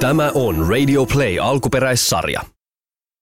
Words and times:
Tämä 0.00 0.30
on 0.34 0.68
Radio 0.68 1.06
Play 1.06 1.38
alkuperäissarja. 1.40 2.40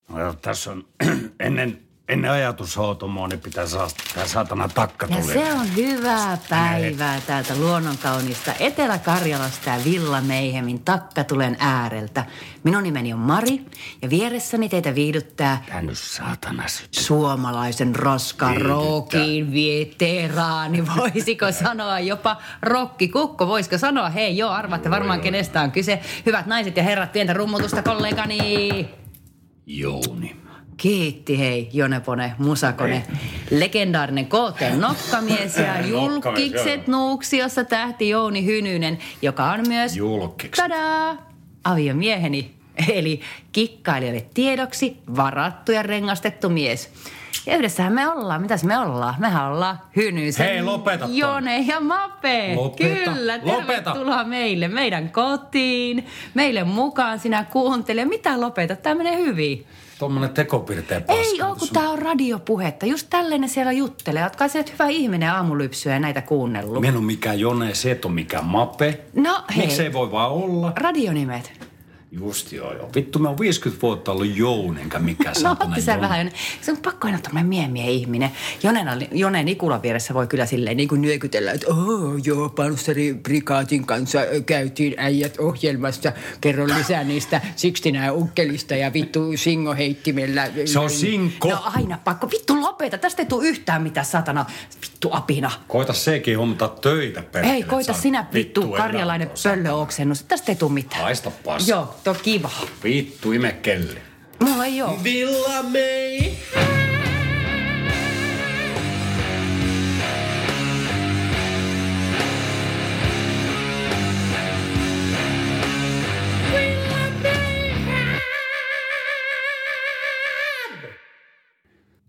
No, 0.08 0.32
tässä 0.32 0.70
on 0.72 0.84
ennen, 1.40 1.82
ennen 2.08 2.30
ajatushoutomoa, 2.30 3.28
niin 3.28 3.40
pitää 3.40 3.66
saada 3.66 3.90
tämä 4.14 4.26
saatana 4.26 4.68
takka 4.68 5.06
Ja 5.10 5.22
se 5.22 5.52
on 5.52 5.76
hyvää 5.76 6.38
päivää 6.48 7.20
täältä 7.26 7.54
luonnonkaunista 7.56 8.52
Etelä-Karjalasta 8.60 9.70
ja 9.70 9.84
Villa 9.84 10.20
Meihemin 10.20 10.80
takkatulen 10.84 11.56
ääreltä. 11.60 12.24
Minun 12.64 12.82
nimeni 12.82 13.12
on 13.12 13.18
Mari 13.18 13.60
ja 14.02 14.10
vieressäni 14.10 14.68
teitä 14.68 14.94
viihdyttää 14.94 15.64
Tää 15.68 15.82
nyt 15.82 15.98
saatana 15.98 16.68
sitten. 16.68 17.02
suomalaisen 17.04 17.94
raskaan 17.96 18.52
Viihdyttää. 18.52 18.76
rockin 18.76 19.52
veteraani, 19.52 20.86
voisiko 20.96 21.52
sanoa 21.52 22.00
jopa 22.00 22.36
rokkikukko, 22.62 23.46
voisiko 23.46 23.78
sanoa? 23.78 24.10
Hei, 24.10 24.36
joo, 24.36 24.50
arvaatte 24.50 24.90
varmaan 24.90 25.20
kenestä 25.20 25.60
on 25.60 25.70
kyse. 25.72 26.00
Hyvät 26.26 26.46
naiset 26.46 26.76
ja 26.76 26.82
herrat, 26.82 27.12
pientä 27.12 27.32
rummutusta 27.32 27.82
kollegani. 27.82 28.88
Jouni. 29.66 30.43
Kiitti 30.76 31.38
hei, 31.38 31.68
Jonepone, 31.72 32.32
Musakone. 32.38 33.04
Legendaarinen 33.50 34.26
KT 34.26 34.78
Nokkamies 34.80 35.56
ja 35.56 35.80
julkikset 35.90 36.86
Nuuksiossa 36.88 37.64
tähti 37.64 38.08
Jouni 38.08 38.44
Hynynen, 38.44 38.98
joka 39.22 39.44
on 39.44 39.60
myös... 39.68 39.96
Julkikset. 39.96 40.64
Tadaa! 40.64 41.16
Aviomieheni, 41.64 42.54
eli 42.88 43.20
kikkailijoille 43.52 44.26
tiedoksi 44.34 44.96
varattu 45.16 45.72
ja 45.72 45.82
rengastettu 45.82 46.48
mies. 46.48 46.90
Ja 47.46 47.56
yhdessähän 47.56 47.92
me 47.92 48.08
ollaan. 48.08 48.42
Mitäs 48.42 48.64
me 48.64 48.78
ollaan? 48.78 49.14
Mehän 49.18 49.52
ollaan 49.52 49.78
Hynysen, 49.96 50.46
Hei, 50.46 50.62
lopeta. 50.62 51.08
Jone 51.10 51.58
ja 51.58 51.80
Mape. 51.80 52.52
Lopeta, 52.56 53.10
Kyllä, 53.14 53.40
lopeta. 53.42 53.66
tervetuloa 53.66 54.24
meille, 54.24 54.68
meidän 54.68 55.10
kotiin. 55.10 56.06
Meille 56.34 56.64
mukaan 56.64 57.18
sinä 57.18 57.44
kuuntele. 57.44 58.04
Mitä 58.04 58.40
lopeta? 58.40 58.76
Tämä 58.76 58.94
menee 58.94 59.16
hyvin. 59.16 59.66
Tuommoinen 59.98 60.30
tekopirteä 60.30 61.00
paska. 61.00 61.22
Ei 61.22 61.42
oo, 61.42 61.56
kun 61.56 61.68
tää 61.72 61.90
on 61.90 61.98
radiopuhetta. 61.98 62.86
Just 62.86 63.06
tälleen 63.10 63.40
ne 63.40 63.48
siellä 63.48 63.72
juttelee. 63.72 64.22
Ootkaa 64.24 64.48
sä 64.48 64.58
nyt 64.58 64.72
hyvä 64.72 64.86
ihminen 64.88 65.30
aamulypsyä 65.30 65.92
ja 65.92 65.98
näitä 65.98 66.20
kuunnellut. 66.22 66.80
Minä 66.80 66.88
en 66.88 66.96
ole 66.96 67.04
mikään 67.04 67.40
Jone, 67.40 67.74
se 67.74 67.90
et 67.90 68.04
ole 68.04 68.12
mikään 68.14 68.44
Mape. 68.44 69.00
No 69.14 69.44
hei, 69.56 69.66
Miksi 69.66 69.82
ei 69.82 69.92
voi 69.92 70.10
vaan 70.12 70.30
olla? 70.30 70.72
radionimet. 70.76 71.52
Just 72.18 72.52
joo 72.52 72.72
joo. 72.74 72.90
Vittu, 72.94 73.18
mä 73.18 73.28
oon 73.28 73.38
50 73.38 73.82
vuotta 73.82 74.12
ollut 74.12 74.36
Jouni, 74.36 74.80
enkä 74.80 74.98
mikään 74.98 75.34
No 75.42 75.56
otti 75.60 75.80
sä 75.80 75.92
Jone. 75.92 76.02
vähän. 76.02 76.30
Se 76.60 76.70
on 76.72 76.76
pakko 76.76 77.06
aina 77.06 77.18
tämmöinen 77.18 77.46
miemiä 77.48 77.84
ihminen. 77.84 78.30
Jonen, 78.62 79.08
Jone 79.12 79.42
Nikulan 79.42 79.82
vieressä 79.82 80.14
voi 80.14 80.26
kyllä 80.26 80.46
silleen 80.46 80.76
niin 80.76 80.88
kuin 80.88 81.02
nyökytellä, 81.02 81.52
että 81.52 81.66
oh, 81.66 82.14
joo, 82.24 82.48
Panssari 82.48 83.14
Prikaatin 83.22 83.86
kanssa 83.86 84.18
käytiin 84.46 84.94
äijät 84.96 85.38
ohjelmassa. 85.38 86.12
Kerron 86.40 86.68
lisää 86.78 87.04
niistä 87.04 87.40
Sixtinä 87.56 88.12
ukkelista 88.12 88.74
ja 88.74 88.92
vittu 88.92 89.36
Singo 89.36 89.74
heittimellä. 89.74 90.48
Se 90.64 90.78
on 90.78 90.90
Sinko. 90.90 91.50
No 91.50 91.62
aina 91.64 91.98
pakko. 92.04 92.30
Vittu 92.30 92.60
lopeta. 92.60 92.98
Tästä 92.98 93.22
ei 93.22 93.26
tule 93.26 93.48
yhtään 93.48 93.82
mitään 93.82 94.06
satana. 94.06 94.46
Vittu 94.82 95.08
apina. 95.12 95.50
Koita 95.68 95.92
sekin 95.92 96.38
hommata 96.38 96.68
töitä 96.68 97.22
perkele. 97.22 97.54
Ei, 97.54 97.62
koita 97.62 97.92
Sä 97.92 98.00
sinä 98.00 98.26
vittu 98.34 98.60
elämä 98.60 98.76
karjalainen 98.76 99.30
pöllöoksennus. 99.42 100.22
Tästä 100.22 100.52
ei 100.52 100.56
tule 100.56 100.72
mitään. 100.72 101.02
Haista 101.02 101.30
paska. 101.44 101.70
Joo, 101.70 101.94
to 102.04 102.14
kiva. 102.14 102.50
Vittu, 102.84 103.32
ime 103.32 103.52
kelli. 103.52 104.00
Mulla 104.40 104.64
ei 104.64 104.82
oo. 104.82 105.00
Villa 105.04 105.62
Mei. 105.62 106.38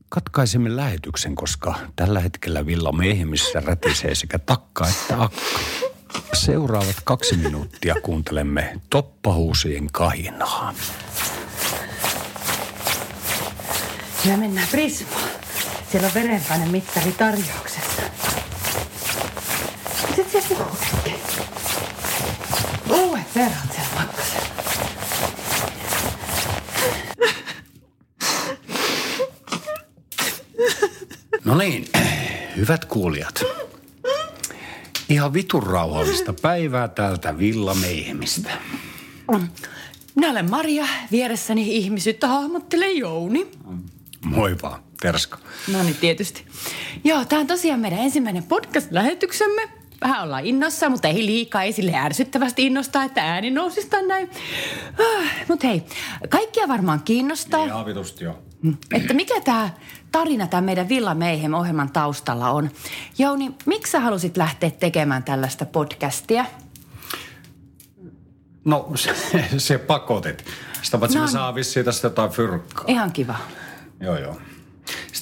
Katkaisimme 0.09 0.76
lähetyksen, 0.76 1.36
koska 1.36 1.75
tällä 1.96 2.19
hetkellä 2.19 2.66
Villa 2.66 2.92
Miehimissä 2.92 3.59
rätisee 3.59 4.16
sekä 4.16 4.40
takka 4.40 4.88
että 4.88 5.22
akka. 5.22 5.59
Seuraavat 6.34 6.96
kaksi 7.03 7.38
minuuttia 7.38 7.96
kuuntelemme 8.03 8.80
toppahuusien 8.90 9.88
kahinaa. 9.92 10.74
Ja 14.25 14.38
mennään 14.38 14.68
Prismaan. 14.72 15.30
Siellä 15.92 16.08
on 16.08 16.14
verenpaine 16.14 16.66
mittari 16.66 17.12
tarjouksessa. 17.12 18.02
Sitten 20.16 20.42
siellä 20.42 20.66
puhuu 20.66 20.78
äsken. 20.81 21.14
Uudet 22.90 23.36
verrat 23.36 23.72
siellä 23.72 23.90
pakkasella. 23.96 24.46
No 31.46 31.56
niin, 31.56 31.88
hyvät 32.58 32.86
kuulijat. 32.86 33.55
Ihan 35.10 35.34
vitun 35.34 35.64
rauhallista 35.64 36.34
päivää 36.34 36.88
täältä 36.88 37.38
Villa 37.38 37.74
Meihemistä. 37.76 38.50
Minä 40.16 40.32
olen 40.32 40.50
Maria, 40.50 40.86
vieressäni 41.12 41.76
ihmisyyttä 41.76 42.28
hahmottelee 42.28 42.92
Jouni. 42.92 43.48
Moi 44.26 44.56
vaan, 44.64 44.84
Terska. 45.02 45.38
No 45.72 45.84
niin, 45.84 45.96
tietysti. 45.96 46.46
Joo, 47.04 47.26
tämä 47.26 47.40
on 47.40 47.48
tosiaan 47.48 47.80
meidän 47.80 48.00
ensimmäinen 48.00 48.44
podcast-lähetyksemme. 48.44 49.70
Vähän 50.02 50.24
ollaan 50.24 50.46
innossa, 50.46 50.90
mutta 50.90 51.08
ei 51.08 51.26
liikaa, 51.26 51.64
ei 51.64 51.72
sille 51.72 51.96
ärsyttävästi 51.96 52.66
innostaa, 52.66 53.04
että 53.04 53.22
ääni 53.22 53.52
nousisi 53.52 53.88
näin. 54.08 54.30
Ah, 55.00 55.32
mutta 55.48 55.68
hei, 55.68 55.84
kaikkia 56.30 56.68
varmaan 56.68 57.02
kiinnostaa. 57.04 57.66
Ihan 57.66 57.86
vitusti 57.86 58.24
joo. 58.24 58.44
Että 58.92 59.14
mikä 59.14 59.42
tämä 59.42 59.70
tarina 60.12 60.48
tämän 60.48 60.64
meidän 60.64 60.90
Villa 60.90 61.16
Mayhem-ohjelman 61.16 61.92
taustalla 61.92 62.50
on? 62.50 62.70
Jouni, 63.18 63.52
miksi 63.66 63.92
sä 63.92 64.00
halusit 64.00 64.38
lähteä 64.38 64.70
tekemään 64.70 65.24
tällaista 65.24 65.66
podcastia? 65.66 66.46
No 68.66 68.92
se, 68.96 69.16
se 69.58 69.78
pakotit. 69.78 70.46
Sitä 70.82 70.98
paitsi 70.98 71.18
No 71.18 71.22
me 71.22 71.26
niin. 71.26 71.34
saa 71.34 71.56
vissiin 71.56 71.86
tästä 71.86 72.06
jotain 72.06 72.32
fyrkkaa. 72.32 72.86
Ihan 72.88 73.12
kiva. 73.12 73.36
Joo 74.00 74.18
joo. 74.18 74.38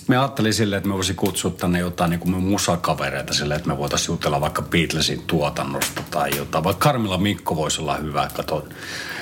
Sitten 0.03 0.15
me 0.15 0.19
ajattelin 0.19 0.53
silleen, 0.53 0.77
että 0.77 0.89
me 0.89 0.95
voisin 0.95 1.15
kutsua 1.15 1.51
tänne 1.51 1.79
jotain 1.79 2.09
niin 2.09 2.19
kuin 2.19 2.43
musakavereita 2.43 3.33
silleen, 3.33 3.57
että 3.57 3.69
me 3.69 3.77
voitaisiin 3.77 4.13
jutella 4.13 4.41
vaikka 4.41 4.61
Beatlesin 4.61 5.23
tuotannosta 5.27 6.01
tai 6.11 6.37
jotain. 6.37 6.63
Vaikka 6.63 6.83
Karmilla 6.83 7.17
Mikko 7.17 7.55
voisi 7.55 7.81
olla 7.81 7.95
hyvä, 7.95 8.29
kato. 8.33 8.67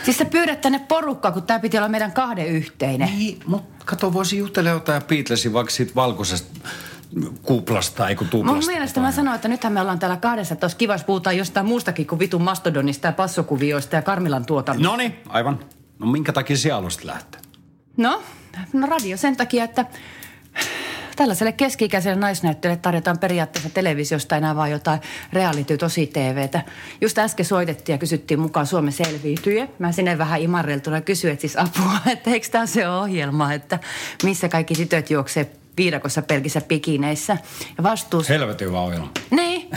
Siis 0.04 0.18
sä 0.18 0.26
pyydät 0.26 0.62
tänne 0.62 0.80
porukkaa, 0.80 1.32
kun 1.32 1.44
tämä 1.44 1.60
piti 1.60 1.78
olla 1.78 1.90
meidän 1.90 2.12
kahden 2.12 2.48
yhteinen. 2.48 3.10
Niin, 3.18 3.40
mutta 3.46 3.86
kato, 3.86 4.14
voisi 4.14 4.38
jutella 4.38 4.70
jotain 4.70 5.04
Beatlesin 5.04 5.54
vaikka 5.54 5.72
siitä 5.72 5.96
valkoisesta 5.96 6.60
kuplasta, 7.42 8.10
ei 8.10 8.16
kun 8.16 8.28
tuplasta. 8.28 8.56
Mun 8.56 8.66
mielestä 8.66 9.00
mä 9.00 9.12
sanoin, 9.12 9.36
että 9.36 9.48
nythän 9.48 9.74
me 9.74 9.82
ollaan 9.82 10.00
täällä 10.00 10.18
kahdessa, 10.18 10.54
että 10.54 10.66
olisi 10.66 10.78
kiva, 10.78 10.94
jos 10.94 11.04
puhutaan 11.04 11.38
jostain 11.38 11.66
muustakin 11.66 12.08
kuin 12.08 12.20
vitun 12.20 12.42
mastodonista 12.42 13.08
ja 13.08 13.14
passokuvioista 13.14 13.96
ja 13.96 14.02
Karmilan 14.02 14.46
tuotannosta. 14.46 14.92
No 14.92 14.98
niin, 14.98 15.16
aivan. 15.30 15.60
No 16.00 16.06
minkä 16.06 16.34
takia 16.34 16.78
alusta 16.78 17.08
lähtee? 17.08 17.42
No, 17.98 18.22
no 18.74 18.88
radio 18.88 19.18
sen 19.18 19.38
takia, 19.38 19.64
että 19.64 19.86
tällaiselle 21.22 21.52
keski-ikäiselle 21.52 22.20
naisnäyttelijälle 22.20 22.82
tarjotaan 22.82 23.20
periaatteessa 23.20 23.70
televisiosta 23.70 24.38
enää 24.38 24.56
vaan 24.56 24.72
jotain 24.72 25.00
reality 25.34 25.78
tosi 25.78 26.08
TVtä. 26.08 26.62
Just 27.02 27.18
äsken 27.18 27.46
soitettiin 27.46 27.94
ja 27.94 27.98
kysyttiin 27.98 28.40
mukaan 28.40 28.68
Suomen 28.68 28.94
selviytyjä. 28.94 29.68
Mä 29.80 29.92
sinne 29.92 30.18
vähän 30.18 30.42
imarreltuna 30.42 31.02
kysyin, 31.02 31.34
että 31.34 31.42
siis 31.42 31.58
apua, 31.58 31.98
että 32.14 32.30
eikö 32.30 32.48
tämä 32.52 32.66
se 32.66 32.90
ohjelma, 32.90 33.54
että 33.54 33.80
missä 34.24 34.50
kaikki 34.50 34.76
tytöt 34.76 35.10
juoksee 35.10 35.52
viidakossa 35.78 36.22
pelkissä 36.22 36.62
pikineissä. 36.62 37.38
Ja 37.78 37.84
vastuus... 37.84 38.30
Helvetin 38.30 38.68
hyvä 38.68 38.82
ohjelma. 38.82 39.12
Niin. 39.32 39.70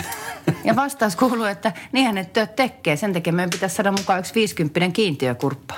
Ja 0.65 0.77
vastaus 0.77 1.17
kuuluu, 1.17 1.45
että 1.45 1.73
niinhän 1.93 2.15
ne 2.15 2.25
työt 2.25 2.57
tekee. 2.57 2.97
Sen 2.97 3.13
takia 3.13 3.33
meidän 3.33 3.51
pitäisi 3.51 3.77
saada 3.77 3.93
mukaan 3.93 4.19
yksi 4.19 4.35
50 4.35 4.81
kiintiökurppa. 4.93 5.75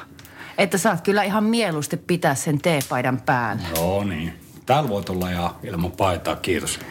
Että 0.59 0.79
saat 0.79 1.01
kyllä 1.01 1.23
ihan 1.23 1.45
mieluusti 1.45 1.97
pitää 1.97 2.35
sen 2.35 2.59
teepaidan 2.59 3.21
päällä. 3.21 3.63
Joo 3.77 4.05
niin. 4.05 4.46
Täällä 4.67 4.89
voit 4.89 5.09
olla 5.09 5.31
ja 5.31 5.55
ilman 5.63 5.93
paitaa, 5.93 6.37
kiitos. 6.37 6.81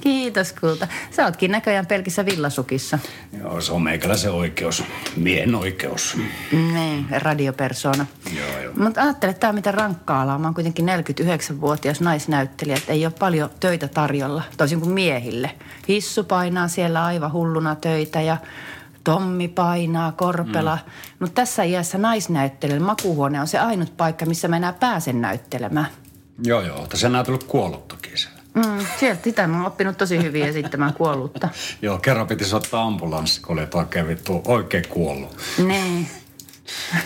Kiitos 0.00 0.52
kulta. 0.52 0.88
Sä 1.10 1.24
ootkin 1.24 1.50
näköjään 1.50 1.86
pelkissä 1.86 2.26
villasukissa. 2.26 2.98
Joo, 3.38 3.60
se 3.60 3.72
on 3.72 3.82
meikäläisen 3.82 4.32
oikeus. 4.32 4.84
Miehen 5.16 5.54
oikeus. 5.54 6.18
Niin, 6.52 7.06
radiopersona. 7.10 8.06
Joo, 8.36 8.62
joo. 8.62 8.72
Mutta 8.76 9.02
ajattele, 9.02 9.34
tämä 9.34 9.52
mitä 9.52 9.72
rankkaa 9.72 10.22
alaa. 10.22 10.38
Mä 10.38 10.46
oon 10.46 10.54
kuitenkin 10.54 10.86
49-vuotias 10.86 12.00
naisnäyttelijä, 12.00 12.76
että 12.76 12.92
ei 12.92 13.06
ole 13.06 13.14
paljon 13.18 13.50
töitä 13.60 13.88
tarjolla, 13.88 14.42
toisin 14.56 14.80
kuin 14.80 14.92
miehille. 14.92 15.50
Hissu 15.88 16.24
painaa 16.24 16.68
siellä 16.68 17.04
aivan 17.04 17.32
hulluna 17.32 17.74
töitä 17.76 18.20
ja 18.20 18.36
Tommi 19.04 19.48
painaa, 19.48 20.12
Korpela. 20.12 20.78
Mm. 20.86 20.90
Mutta 21.18 21.34
tässä 21.34 21.62
iässä 21.62 21.98
naisnäyttelijän 21.98 22.82
makuuhuone 22.82 23.40
on 23.40 23.46
se 23.46 23.58
ainut 23.58 23.96
paikka, 23.96 24.26
missä 24.26 24.48
mä 24.48 24.56
enää 24.56 24.72
pääsen 24.72 25.20
näyttelemään. 25.20 25.88
Joo, 26.44 26.60
joo. 26.60 26.86
Tässä 26.86 27.08
näytellyt 27.08 27.44
kuollut 27.44 27.88
toki 27.88 28.10
siellä. 28.14 28.42
Mm, 28.54 28.86
sieltä 29.00 29.24
sitä 29.24 29.46
mä 29.46 29.56
oon 29.56 29.66
oppinut 29.66 29.98
tosi 29.98 30.22
hyvin 30.22 30.44
esittämään 30.44 30.94
kuollutta. 30.94 31.48
Joo, 31.82 31.98
kerran 31.98 32.26
piti 32.26 32.54
ottaa 32.54 32.84
ambulanssi, 32.84 33.40
kun 33.40 33.58
olit 33.58 33.74
oikein 33.74 34.08
vittu, 34.08 34.42
oikein 34.46 34.84
kuollut. 34.88 35.36
Niin. 35.66 36.08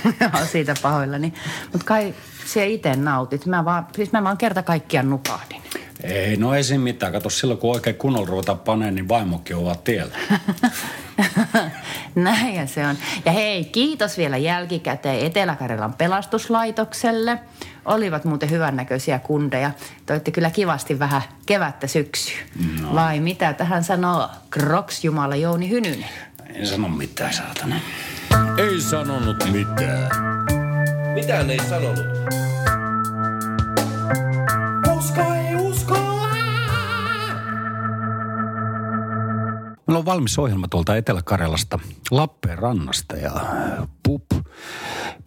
Joo, 0.20 0.44
siitä 0.52 0.74
pahoillani. 0.82 1.34
Mutta 1.72 1.86
kai 1.86 2.14
siellä 2.46 2.74
itse 2.74 2.96
nautit. 2.96 3.46
Mä 3.46 3.64
vaan, 3.64 3.86
siis 3.96 4.12
mä 4.12 4.24
vaan 4.24 4.36
kerta 4.36 4.62
kaikkiaan 4.62 5.10
nukahdin. 5.10 5.62
Ei, 6.02 6.36
no 6.36 6.54
ei 6.54 6.64
siinä 6.64 6.84
mitään. 6.84 7.12
Kato, 7.12 7.30
silloin 7.30 7.60
kun 7.60 7.74
oikein 7.74 7.96
kunnolla 7.96 8.26
ruvetaan 8.26 8.58
paneen, 8.58 8.94
niin 8.94 9.08
vaimokin 9.08 9.56
ovat 9.56 9.84
tiellä. 9.84 10.18
Näin 12.14 12.68
se 12.68 12.86
on. 12.86 12.96
Ja 13.24 13.32
hei, 13.32 13.64
kiitos 13.64 14.18
vielä 14.18 14.36
jälkikäteen 14.36 15.26
Etelä-Karjalan 15.26 15.94
pelastuslaitokselle. 15.94 17.38
Olivat 17.84 18.24
muuten 18.24 18.50
hyvännäköisiä 18.50 19.18
kundeja. 19.18 19.70
Toitte 20.06 20.30
kyllä 20.30 20.50
kivasti 20.50 20.98
vähän 20.98 21.22
kevättä 21.46 21.86
syksyä. 21.86 22.38
No. 22.82 22.94
Vai 22.94 23.20
mitä 23.20 23.52
tähän 23.52 23.84
sanoo 23.84 24.28
Kroks 24.50 25.04
Jumala 25.04 25.36
Jouni 25.36 25.70
Hynynen? 25.70 26.08
En 26.54 26.66
sano 26.66 26.88
mitään, 26.88 27.32
saatana. 27.32 27.76
Ei 28.58 28.80
sanonut 28.80 29.44
mitään. 29.52 30.10
Mitään 31.14 31.50
ei 31.50 31.60
sanonut. 31.68 32.45
Meillä 39.96 40.10
on 40.10 40.14
valmis 40.14 40.38
ohjelma 40.38 40.68
tuolta 40.68 40.96
Etelä-Karjalasta, 40.96 41.78
Lappeenrannasta 42.10 43.16
ja 43.16 43.32
Pup 44.02 44.22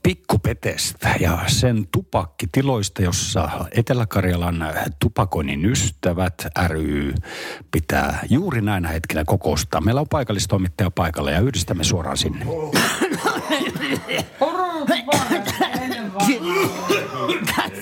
Pikkupetestä 0.04 1.16
ja 1.20 1.40
sen 1.48 1.88
tupakkitiloista, 1.92 3.02
jossa 3.02 3.50
Etelä-Karjalan 3.72 4.66
tupakoinnin 5.00 5.66
ystävät 5.66 6.48
ry 6.68 7.14
pitää 7.72 8.20
juuri 8.30 8.62
näinä 8.62 8.88
hetkinä 8.88 9.24
kokousta. 9.26 9.82
Meillä 9.82 10.02
on 10.02 10.10
paikallistoimittaja 10.10 10.92
paikalla 10.92 11.32
ja 11.32 11.40
yhdistämme 11.40 11.84
suoraan 11.84 12.18
sinne. 12.18 12.46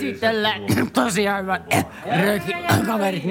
Käsitellään 0.08 0.62
tosiaan 0.94 1.42
hyvä 1.42 1.60
röki 2.24 2.54
kaverit. 2.86 3.24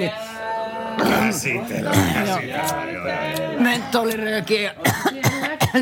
Käsitellään, 1.09 2.13
käsitellään. 2.13 3.63
Mentoliröökiä 3.63 4.61
ja 4.61 4.73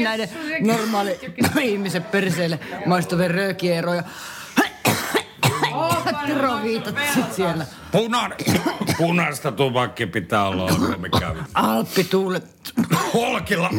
näiden 0.04 0.30
normaali 0.60 1.20
ihmisen 1.62 2.04
perseelle 2.04 2.60
maistuvien 2.86 3.32
röökieroja. 3.32 4.04
Tiroviitat 6.26 6.96
sit 7.14 7.34
siellä. 7.34 7.66
Punan, 7.92 8.34
punaista 8.98 9.52
tupakki 9.52 10.06
pitää 10.06 10.48
olla 10.48 10.72
mikä 10.98 11.36
Alppituulet. 11.54 12.46
Holkilla. 13.14 13.70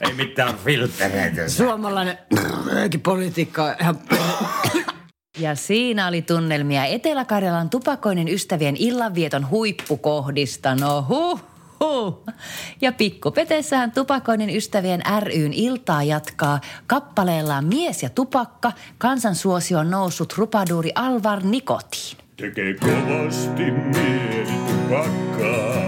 Ei 0.00 0.12
mitään 0.14 0.54
filtereitä. 0.64 1.48
Suomalainen 1.48 2.18
röökipolitiikka 2.72 3.64
on 3.64 3.74
ihan 3.80 3.98
ja 5.38 5.54
siinä 5.54 6.08
oli 6.08 6.22
tunnelmia 6.22 6.84
Etelä-Karjalan 6.84 7.70
tupakoinnin 7.70 8.28
ystävien 8.28 8.76
illanvieton 8.78 9.50
huippukohdista. 9.50 10.74
No 10.74 11.06
huh, 11.08 11.40
huh. 11.80 12.24
Ja 12.80 12.92
pikkupetessähän 12.92 13.92
tupakoinnin 13.92 14.56
ystävien 14.56 15.02
ryn 15.20 15.52
iltaa 15.52 16.02
jatkaa 16.02 16.60
kappaleellaan 16.86 17.64
Mies 17.64 18.02
ja 18.02 18.08
tupakka, 18.10 18.72
kansansuosio 18.98 19.78
on 19.78 19.90
noussut 19.90 20.34
rupaduuri 20.36 20.92
Alvar 20.94 21.40
Nikotiin. 21.42 22.18
Tekee 22.36 22.74
kovasti 22.74 23.70
mieli 23.70 24.46
tupakkaa. 24.68 25.84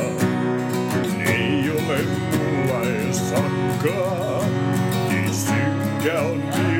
Ei 1.26 1.70
ole 1.70 1.98
mulla 2.02 2.80
edes 2.80 3.30
sakkaa. 3.30 4.44
Niin 5.08 5.30
on 6.20 6.75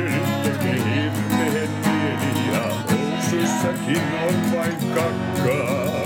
housuissakin 3.67 4.03
on 4.29 4.53
vain 4.57 4.77
kakkaa. 4.95 5.97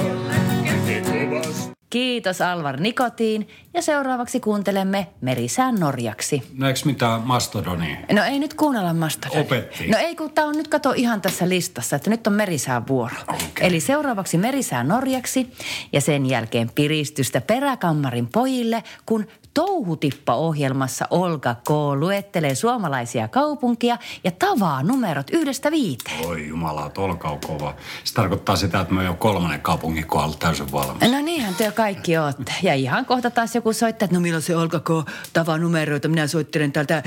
Kiitos 1.90 2.40
Alvar 2.40 2.80
Nikotiin 2.80 3.48
ja 3.74 3.82
seuraavaksi 3.82 4.40
kuuntelemme 4.40 5.06
Merisään 5.20 5.74
Norjaksi. 5.74 6.42
No 6.58 6.68
eikö 6.68 6.80
mitään 6.84 7.20
Mastodonia? 7.20 7.96
No 8.12 8.24
ei 8.24 8.38
nyt 8.38 8.54
kuunnella 8.54 8.94
Mastodonia. 8.94 9.42
Opetti. 9.42 9.88
No 9.88 9.98
ei 9.98 10.16
kun 10.16 10.30
tää 10.30 10.44
on 10.44 10.56
nyt 10.56 10.68
kato 10.68 10.92
ihan 10.96 11.20
tässä 11.20 11.48
listassa, 11.48 11.96
että 11.96 12.10
nyt 12.10 12.26
on 12.26 12.32
Merisään 12.32 12.88
vuoro. 12.88 13.16
Okei. 13.28 13.66
Eli 13.66 13.80
seuraavaksi 13.80 14.38
Merisään 14.38 14.88
Norjaksi 14.88 15.52
ja 15.92 16.00
sen 16.00 16.26
jälkeen 16.26 16.70
piristystä 16.74 17.40
peräkammarin 17.40 18.28
pojille, 18.32 18.82
kun 19.06 19.26
Touhutippa-ohjelmassa 19.60 21.06
Olga 21.10 21.54
K. 21.54 21.70
luettelee 21.94 22.54
suomalaisia 22.54 23.28
kaupunkia 23.28 23.98
ja 24.24 24.30
tavaa 24.30 24.82
numerot 24.82 25.30
yhdestä 25.30 25.70
viiteen. 25.70 26.26
Oi 26.26 26.48
jumala, 26.48 26.90
olkaa 26.96 27.38
kova. 27.46 27.74
Se 28.04 28.14
tarkoittaa 28.14 28.56
sitä, 28.56 28.80
että 28.80 28.94
me 28.94 29.00
on 29.00 29.06
jo 29.06 29.14
kolmannen 29.14 29.60
kaupungin 29.60 30.06
kohdalla 30.06 30.36
täysin 30.38 30.72
valmis. 30.72 31.12
No 31.12 31.20
niinhän 31.20 31.54
te 31.54 31.70
kaikki 31.70 32.18
ootte. 32.18 32.52
Ja 32.62 32.74
ihan 32.74 33.06
kohta 33.06 33.30
taas 33.30 33.54
joku 33.54 33.72
soittaa, 33.72 34.04
että 34.04 34.16
no 34.16 34.20
milloin 34.20 34.42
se 34.42 34.56
Olga 34.56 34.80
K. 34.80 34.88
tavaa 35.32 35.58
numeroita. 35.58 36.08
Minä 36.08 36.26
soittelen 36.26 36.72
täältä 36.72 36.96
äh, 36.96 37.02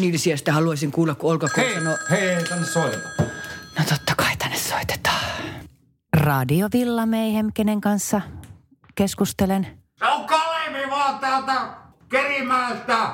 Nilsiästä, 0.00 0.52
haluaisin 0.52 0.92
kuulla, 0.92 1.14
kun 1.14 1.32
Olga 1.32 1.48
K. 1.48 1.74
sanoo... 1.74 1.96
hei, 2.10 2.34
hei, 2.34 2.44
tänne 2.44 2.66
soiteta. 2.66 3.08
No 3.78 3.84
totta 3.88 4.14
kai 4.16 4.36
tänne 4.36 4.56
soitetaan. 4.56 5.24
Radio 6.16 6.68
Villa 6.72 7.06
Mayhem, 7.06 7.50
kenen 7.54 7.80
kanssa 7.80 8.20
keskustelen. 8.94 9.66
Se 9.98 10.06
on 10.06 10.24
Kalevi 10.26 10.90
vaan 10.90 11.18
täältä 11.18 11.87
Kerimäeltä. 12.08 13.08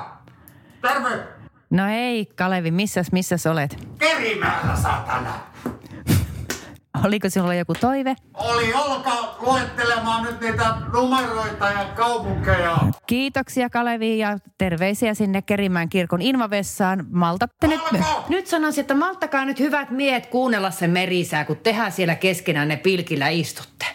Terve. 0.81 1.27
No 1.69 1.83
ei, 1.89 2.25
Kalevi, 2.25 2.71
missäs, 2.71 3.11
missäs 3.11 3.45
olet? 3.45 3.77
Kerimäellä, 3.99 4.75
satana. 4.75 5.33
Oliko 7.05 7.29
sinulla 7.29 7.53
joku 7.53 7.73
toive? 7.73 8.15
Oli 8.33 8.73
Olka 8.73 9.35
luettelemaan 9.39 10.23
nyt 10.23 10.41
niitä 10.41 10.75
numeroita 10.93 11.65
ja 11.65 11.85
kaupunkeja. 11.95 12.77
Kiitoksia 13.07 13.69
Kalevi 13.69 14.17
ja 14.17 14.37
terveisiä 14.57 15.13
sinne 15.13 15.41
Kerimään 15.41 15.89
kirkon 15.89 16.21
invavessaan. 16.21 17.05
Maltatte 17.11 17.67
nyt... 17.67 17.81
Alko! 17.93 18.25
Nyt 18.29 18.47
sanoisin, 18.47 18.81
että 18.81 18.93
malttakaa 18.93 19.45
nyt 19.45 19.59
hyvät 19.59 19.89
miehet 19.89 20.25
kuunnella 20.25 20.71
se 20.71 20.87
merisää, 20.87 21.45
kun 21.45 21.57
tehdään 21.57 21.91
siellä 21.91 22.15
keskenään 22.15 22.67
ne 22.67 22.77
pilkillä 22.77 23.29
istutte. 23.29 23.85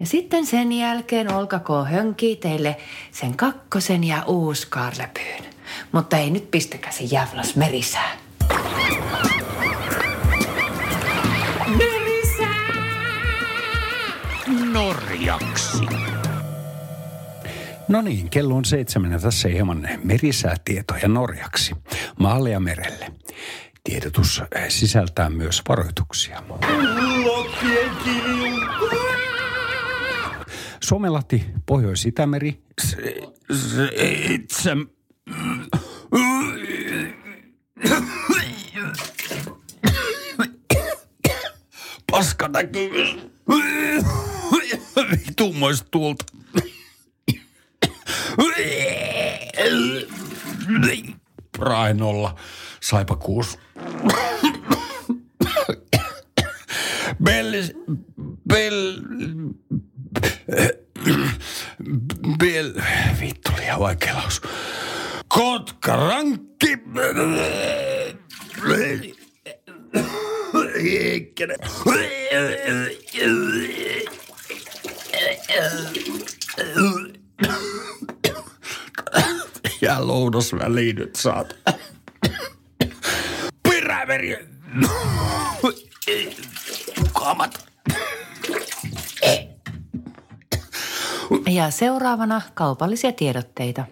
Ja 0.00 0.06
sitten 0.06 0.46
sen 0.46 0.72
jälkeen 0.72 1.32
olkako 1.32 1.84
hönkii 1.84 2.36
teille 2.36 2.76
sen 3.12 3.36
kakkosen 3.36 4.04
ja 4.04 4.24
uuskarlepyyn. 4.26 5.44
Mutta 5.92 6.16
ei 6.16 6.30
nyt 6.30 6.50
pistäkää 6.50 6.92
se 6.92 7.04
jävlas 7.04 7.56
merisää. 7.56 8.16
Norjaksi. 14.72 15.84
No 17.88 18.02
niin, 18.02 18.30
kello 18.30 18.54
on 18.54 18.64
seitsemän 18.64 19.12
ja 19.12 19.18
tässä 19.18 19.48
hieman 19.48 19.88
merisäätietoja 20.04 21.08
Norjaksi, 21.08 21.74
maalle 22.18 22.50
ja 22.50 22.60
merelle. 22.60 23.12
Tiedotus 23.84 24.42
sisältää 24.68 25.30
myös 25.30 25.62
varoituksia. 25.68 26.42
Kilju. 28.04 29.29
Suomenlahti, 30.90 31.44
Pohjois-Itämeri. 31.66 32.62
Paska 42.10 42.48
näkyvyys. 42.48 43.16
Vitummoista 45.10 45.88
tuolta. 45.90 46.24
Rainolla. 51.58 52.38
Saipa 52.80 53.16
kuusi. 53.16 53.58
Bellis... 57.24 57.72
Bell... 58.48 58.96
Bell... 62.38 62.72
Vittu, 63.20 63.50
liian 63.58 63.80
vaikea 63.80 64.14
laus. 64.14 64.40
Kotka 65.28 65.96
rankki... 65.96 66.78
Heikkinen. 70.82 71.56
Jää 79.80 80.06
lounas 80.06 80.52
väliin 80.52 80.96
nyt 80.96 81.16
saat. 81.16 81.56
Piräveri. 83.62 84.46
Ja 91.50 91.70
seuraavana 91.70 92.42
kaupallisia 92.54 93.12
tiedotteita. 93.12 93.84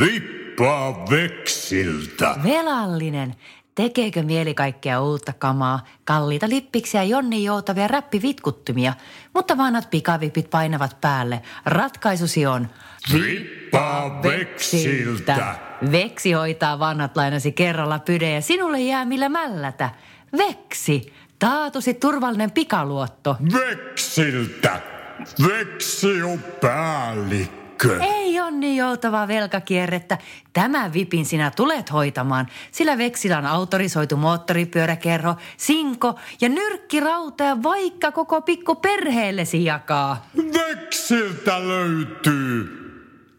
Vippaa 0.00 1.06
veksiltä. 1.10 2.34
Velallinen. 2.44 3.34
Tekeekö 3.74 4.22
mieli 4.22 4.54
kaikkea 4.54 5.00
uutta 5.00 5.32
kamaa, 5.32 5.86
kalliita 6.04 6.48
lippiksiä, 6.48 7.02
jonni 7.02 7.44
joutavia 7.44 7.88
räppivitkuttimia, 7.88 8.92
mutta 9.34 9.56
vanhat 9.56 9.90
pikavipit 9.90 10.50
painavat 10.50 11.00
päälle. 11.00 11.42
Ratkaisusi 11.64 12.46
on 12.46 12.68
Vippaa 13.12 14.22
veksiltä. 14.22 15.54
Veksi 15.92 16.32
hoitaa 16.32 16.78
vanhat 16.78 17.16
lainasi 17.16 17.52
kerralla 17.52 17.98
pyde 17.98 18.30
ja 18.34 18.40
sinulle 18.40 18.80
jää 18.80 19.04
millä 19.04 19.28
mällätä. 19.28 19.90
Veksi, 20.38 21.12
taatusi 21.38 21.94
turvallinen 21.94 22.50
pikaluotto. 22.50 23.36
Veksiltä. 23.52 24.99
Veksi 25.48 26.22
on 26.22 26.38
päällikkö. 26.60 27.98
Ei 28.02 28.40
on 28.40 28.60
niin 28.60 28.76
joutavaa 28.76 29.28
velkakierrettä. 29.28 30.18
Tämä 30.52 30.92
vipin 30.92 31.26
sinä 31.26 31.50
tulet 31.56 31.92
hoitamaan, 31.92 32.46
sillä 32.70 32.98
Veksilä 32.98 33.38
on 33.38 33.46
autorisoitu 33.46 34.16
moottoripyöräkerho, 34.16 35.34
sinko 35.56 36.18
ja 36.40 36.48
nyrkkirauta 36.48 37.62
vaikka 37.62 38.12
koko 38.12 38.42
pikku 38.42 38.74
perheellesi 38.74 39.64
jakaa. 39.64 40.26
Veksiltä 40.36 41.68
löytyy 41.68 42.80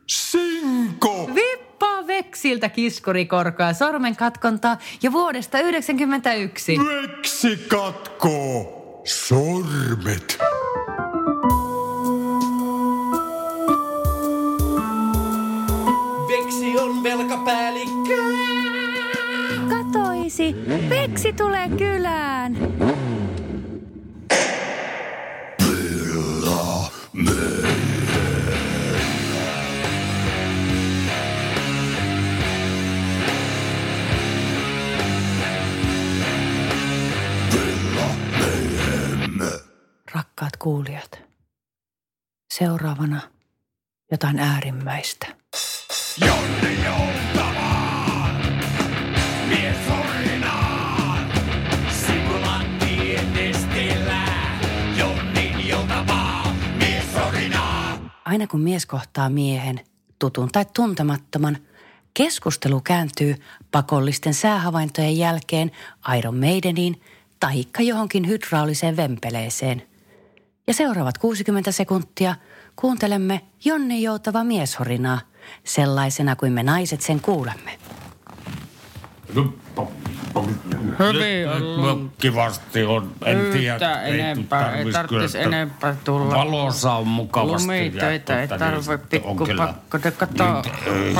sinko. 0.07 1.29
Vippaa 1.35 2.07
Veksiltä 2.07 2.69
kiskurikorkoa, 2.69 3.73
sormen 3.73 4.15
katkontaa 4.15 4.77
ja 5.03 5.11
vuodesta 5.11 5.57
1991. 5.57 6.77
Veksi 6.77 7.57
katkoo 7.67 9.01
sormet. 9.05 10.37
Veksi 21.23 21.33
tulee 21.43 21.69
kylään. 21.69 22.57
Rakkaat 40.13 40.57
kuulijat, 40.59 41.21
seuraavana 42.53 43.21
jotain 44.11 44.39
äärimmäistä. 44.39 45.40
Aina 58.31 58.47
kun 58.47 58.61
mies 58.61 58.85
kohtaa 58.85 59.29
miehen, 59.29 59.79
tutun 60.19 60.49
tai 60.51 60.65
tuntemattoman, 60.73 61.57
keskustelu 62.13 62.81
kääntyy 62.81 63.35
pakollisten 63.71 64.33
säähavaintojen 64.33 65.17
jälkeen 65.17 65.71
Iron 66.17 66.37
Maideniin 66.37 67.01
taikka 67.39 67.81
johonkin 67.81 68.27
hydrauliseen 68.27 68.97
vempeleeseen. 68.97 69.83
Ja 70.67 70.73
seuraavat 70.73 71.17
60 71.17 71.71
sekuntia 71.71 72.35
kuuntelemme 72.75 73.41
Jonni 73.65 74.03
joutava 74.03 74.43
mieshorinaa, 74.43 75.19
sellaisena 75.63 76.35
kuin 76.35 76.53
me 76.53 76.63
naiset 76.63 77.01
sen 77.01 77.21
kuulemme. 77.21 77.77
Hyvin 80.99 81.49
on 81.89 82.11
Kivasti 82.17 82.83
on, 82.83 83.11
en 83.25 83.37
tiedä. 83.51 83.73
Yhtä 83.75 84.01
enempää, 84.01 84.75
ei 84.75 84.91
tarvitsisi 84.91 85.39
enempää 85.39 85.95
tulla. 86.03 86.35
Valossa 86.35 86.93
on 86.93 87.07
mukavasti. 87.07 87.67
Lumitöitä 87.67 88.41
ei 88.41 88.47
niin 88.47 88.59
tarvitse 88.59 88.91
on 88.91 88.99
pikku 89.09 89.47
pakko. 89.57 89.99
Te 89.99 90.11
kato, 90.11 90.61
Niin, 90.85 91.17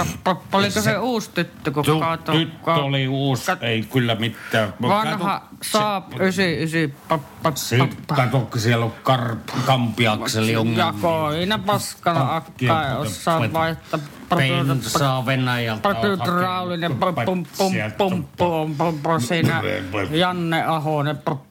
oliko 0.54 0.82
se 0.82 0.98
uusi 0.98 1.32
tyttö, 1.34 1.72
kun 1.72 1.84
kato? 2.00 2.32
Tyttö 2.32 2.72
oli 2.72 3.08
uusi, 3.08 3.52
ei 3.62 3.82
kyllä 3.82 4.16
mitään. 4.16 4.74
Vanha 4.82 5.42
Saab 5.62 6.14
99. 6.20 6.98
Pa, 7.08 7.20
pa, 7.44 7.52
Se, 7.56 7.78
pa, 7.78 7.88
pa. 8.08 8.16
kato, 8.16 8.48
siellä 8.58 8.86
on 8.86 8.94
kar, 9.04 9.36
kampiakseli 9.66 10.56
ongelmia. 10.56 10.86
Jakoina 10.86 11.60
paskana 11.60 12.36
akka 12.36 12.90
ei 12.90 12.96
osaa 12.98 13.54
vaihtaa. 13.54 14.00
Bensaa 14.36 15.26
Venäjältä. 15.26 15.90
Hydraulinen 15.90 16.92
pum 16.96 17.16
pum 17.26 17.46
pum 17.98 18.26
pum 18.38 18.76
pum 18.76 19.00
pum 19.04 19.20
Janne 20.12 20.64
Ahonen. 20.64 21.18
pum. 21.18 21.51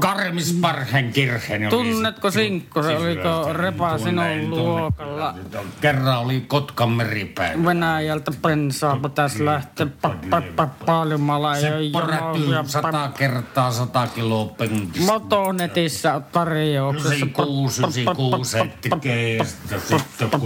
Karmisparhen 0.00 1.12
kirhen. 1.12 1.62
oli 1.62 1.70
Tunnetko 1.70 2.30
Sinkko? 2.30 2.82
Se 2.82 2.96
oliko 2.96 3.52
Repa 3.52 3.98
sinun 3.98 4.50
luokalla? 4.50 5.34
Kerran 5.80 6.18
oli 6.18 6.40
Kotkan 6.40 6.90
meripäivä. 6.90 7.64
Venäjältä 7.64 8.30
bensaa 8.42 8.96
pitäisi 8.96 9.44
lähteä 9.44 9.86
pa, 10.02 10.14
pa, 10.30 10.42
pa, 10.56 10.68
paljumalla 10.86 11.56
ja 11.56 11.60
Se 11.60 11.70
porätyy 11.92 12.54
sata 12.66 13.10
kertaa 13.18 13.70
sata 13.70 14.06
kiloa 14.06 14.44
penkissä. 14.44 15.12
Motonetissä 15.12 16.14
on 16.14 16.24
tarjouksessa. 16.24 17.08
96, 17.14 17.80
96 17.82 18.58
tekee 18.82 19.36
ja 19.36 19.44
sitten. 19.44 20.40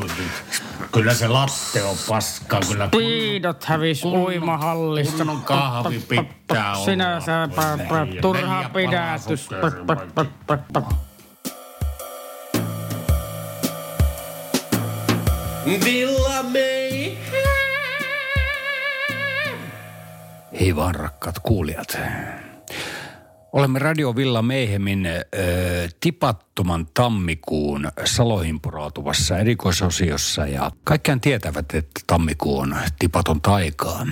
Kyllä 0.92 1.14
se 1.14 1.28
latte 1.28 1.82
on 1.82 1.96
paskaa, 2.08 2.60
kyllä 2.68 2.88
Piidot 2.88 3.64
hävis 3.64 4.04
uimahallissa. 4.04 5.16
kunnon 5.16 5.42
kahvi 5.42 6.02
pitää 6.52 6.76
olla. 6.76 6.84
Sinä 6.84 7.20
sä 7.20 7.48
pä, 7.56 7.78
pä, 7.88 8.06
Ja 8.14 8.22
turha 8.22 8.70
pidätys. 8.74 9.48
Villa 15.84 16.42
May. 16.42 17.16
Hei 20.60 20.76
vaan 20.76 20.94
rakkaat 20.94 21.38
kuulijat. 21.38 21.98
Olemme 23.52 23.78
Radio 23.78 24.16
Villa 24.16 24.42
Meihemin 24.42 25.06
ö, 25.06 25.22
tipattoman 26.00 26.86
tammikuun 26.94 27.88
saloihin 28.04 28.60
porautuvassa 28.60 29.38
erikoisosiossa 29.38 30.46
ja 30.46 30.70
kaikkiaan 30.84 31.20
tietävät, 31.20 31.74
että 31.74 32.00
tammikuu 32.06 32.58
on 32.58 32.76
tipaton 32.98 33.40
taikaa. 33.40 34.06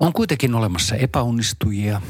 On 0.00 0.12
kuitenkin 0.12 0.54
olemassa 0.54 0.96
epäonnistujia. 0.96 2.00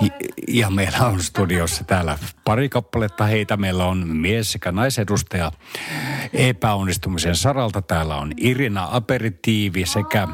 Ja, 0.00 0.08
ja 0.48 0.70
meillä 0.70 0.98
on 0.98 1.22
studiossa 1.22 1.84
täällä 1.84 2.18
pari 2.44 2.68
kappaletta 2.68 3.24
heitä. 3.24 3.56
Meillä 3.56 3.86
on 3.86 4.08
mies 4.08 4.52
sekä 4.52 4.72
naisedustaja 4.72 5.52
epäonnistumisen 6.32 7.36
saralta. 7.36 7.82
Täällä 7.82 8.16
on 8.16 8.32
Irina 8.36 8.88
Aperitiivi 8.90 9.86
sekä 9.86 10.28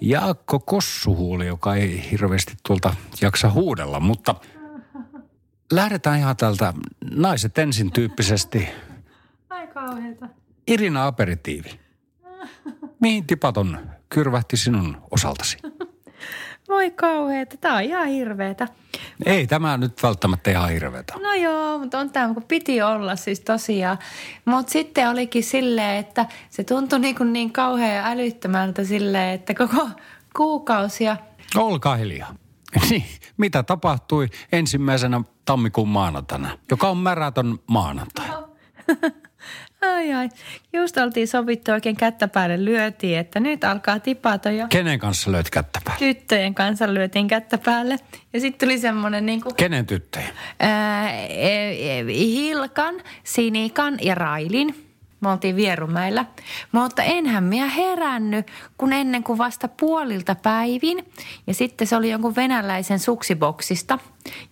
Jaakko 0.00 0.60
Kossuhuuli, 0.60 1.46
joka 1.46 1.74
ei 1.74 2.10
hirveästi 2.10 2.54
tuolta 2.66 2.94
jaksa 3.20 3.50
huudella, 3.50 4.00
mutta 4.00 4.34
lähdetään 5.72 6.18
ihan 6.18 6.36
tältä 6.36 6.74
naiset 7.10 7.58
ensin 7.58 7.92
tyyppisesti. 7.92 8.68
Ai 9.50 9.66
kauheeta. 9.66 10.28
Irina 10.66 11.06
Aperitiivi. 11.06 11.80
Mihin 13.00 13.26
tipaton 13.26 13.78
kyrvähti 14.10 14.56
sinun 14.56 14.96
osaltasi? 15.10 15.56
Voi 16.68 16.90
kauheeta. 16.90 17.56
Tää 17.56 17.74
on 17.74 17.82
ihan 17.82 18.06
hirveetä. 18.06 18.68
Ei 19.26 19.46
tämä 19.46 19.76
nyt 19.76 20.02
välttämättä 20.02 20.50
ihan 20.50 20.70
hirveätä. 20.70 21.14
No 21.22 21.34
joo, 21.34 21.78
mutta 21.78 21.98
on 21.98 22.10
tämä, 22.10 22.34
kun 22.34 22.42
piti 22.42 22.82
olla 22.82 23.16
siis 23.16 23.40
tosiaan. 23.40 23.98
Mutta 24.44 24.72
sitten 24.72 25.08
olikin 25.08 25.44
silleen, 25.44 25.96
että 25.96 26.26
se 26.50 26.64
tuntui 26.64 26.98
niin, 26.98 27.14
kuin 27.14 27.32
niin 27.32 27.52
kauhean 27.52 27.96
ja 27.96 28.06
älyttömältä 28.06 28.84
silleen, 28.84 29.34
että 29.34 29.54
koko 29.54 29.88
kuukausia 30.36 31.16
Olkaa 31.56 31.96
hiljaa. 31.96 32.34
Niin, 32.90 33.04
mitä 33.36 33.62
tapahtui 33.62 34.28
ensimmäisenä 34.52 35.20
tammikuun 35.44 35.88
maanantaina, 35.88 36.58
joka 36.70 36.88
on 36.88 36.98
märätön 36.98 37.58
maanantai? 37.66 38.26
Ai 39.82 40.12
ai. 40.12 40.28
Just 40.72 40.96
oltiin 40.96 41.28
sovittu 41.28 41.72
oikein 41.72 41.96
kättä 41.96 42.28
päälle 42.28 42.64
lyötiin, 42.64 43.18
että 43.18 43.40
nyt 43.40 43.64
alkaa 43.64 44.00
tipata 44.00 44.50
ja 44.50 44.66
Kenen 44.68 44.98
kanssa 44.98 45.32
löit 45.32 45.50
kättä 45.50 45.80
päälle? 45.84 45.98
tyttöjen 46.14 46.54
kanssa 46.54 46.94
lyötiin 46.94 47.28
kättä 47.28 47.58
päälle. 47.58 47.96
Ja 48.32 48.40
sitten 48.40 48.68
tuli 48.68 48.78
semmoinen 48.78 49.26
niin 49.26 49.40
kuin, 49.40 49.54
Kenen 49.54 49.86
tyttöjä? 49.86 50.28
ää, 50.60 51.10
e, 51.26 51.98
e, 51.98 52.04
Hilkan, 52.14 52.94
Sinikan 53.24 53.98
ja 54.02 54.14
Railin. 54.14 54.89
Me 55.20 55.28
oltiin 55.28 55.56
Vierumäillä. 55.56 56.24
Mutta 56.72 57.02
enhän 57.02 57.44
minä 57.44 57.66
herännyt, 57.66 58.46
kun 58.76 58.92
ennen 58.92 59.24
kuin 59.24 59.38
vasta 59.38 59.68
puolilta 59.68 60.34
päivin. 60.34 61.12
Ja 61.46 61.54
sitten 61.54 61.86
se 61.86 61.96
oli 61.96 62.10
jonkun 62.10 62.36
venäläisen 62.36 62.98
suksiboksista. 62.98 63.98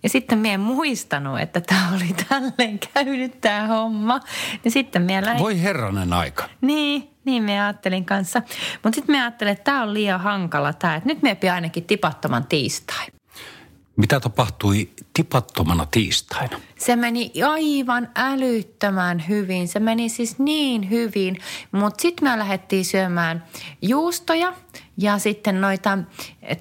Ja 0.03 0.09
sitten 0.09 0.39
minä 0.39 0.55
en 0.55 0.61
muistanut, 0.61 1.41
että 1.41 1.61
tämä 1.61 1.89
oli 1.97 2.15
tälleen 2.29 2.79
käynyt 2.95 3.41
tämä 3.41 3.67
homma. 3.67 4.21
Ja 4.65 4.71
sitten 4.71 5.03
minä 5.03 5.25
lähdin... 5.25 5.43
Voi 5.43 5.63
herranen 5.63 6.13
aika. 6.13 6.45
Niin, 6.61 7.11
niin 7.25 7.43
me 7.43 7.61
ajattelin 7.61 8.05
kanssa. 8.05 8.43
Mutta 8.83 8.95
sitten 8.95 9.17
me 9.17 9.23
ajattelin, 9.23 9.53
että 9.53 9.65
tämä 9.65 9.83
on 9.83 9.95
liian 9.95 10.21
hankala 10.21 10.73
tämä. 10.73 10.97
Että 10.97 11.09
nyt 11.09 11.23
me 11.23 11.51
ainakin 11.51 11.85
tipattoman 11.85 12.47
tiistai. 12.47 13.07
Mitä 13.99 14.21
tapahtui 14.21 14.91
tipattomana 15.15 15.87
tiistaina? 15.91 16.61
Se 16.79 16.97
meni 16.97 17.33
aivan 17.47 18.09
älyttömän 18.17 19.25
hyvin. 19.29 19.69
Se 19.69 19.81
meni 19.81 20.09
siis 20.09 20.39
niin 20.39 20.91
hyvin. 20.91 21.39
Mutta 21.73 22.03
sitten 22.03 22.29
me 22.29 22.39
lähdettiin 22.39 22.85
syömään 22.85 23.45
juustoja 23.83 24.53
ja 24.99 25.19
sitten 25.19 25.61
noita... 25.61 25.99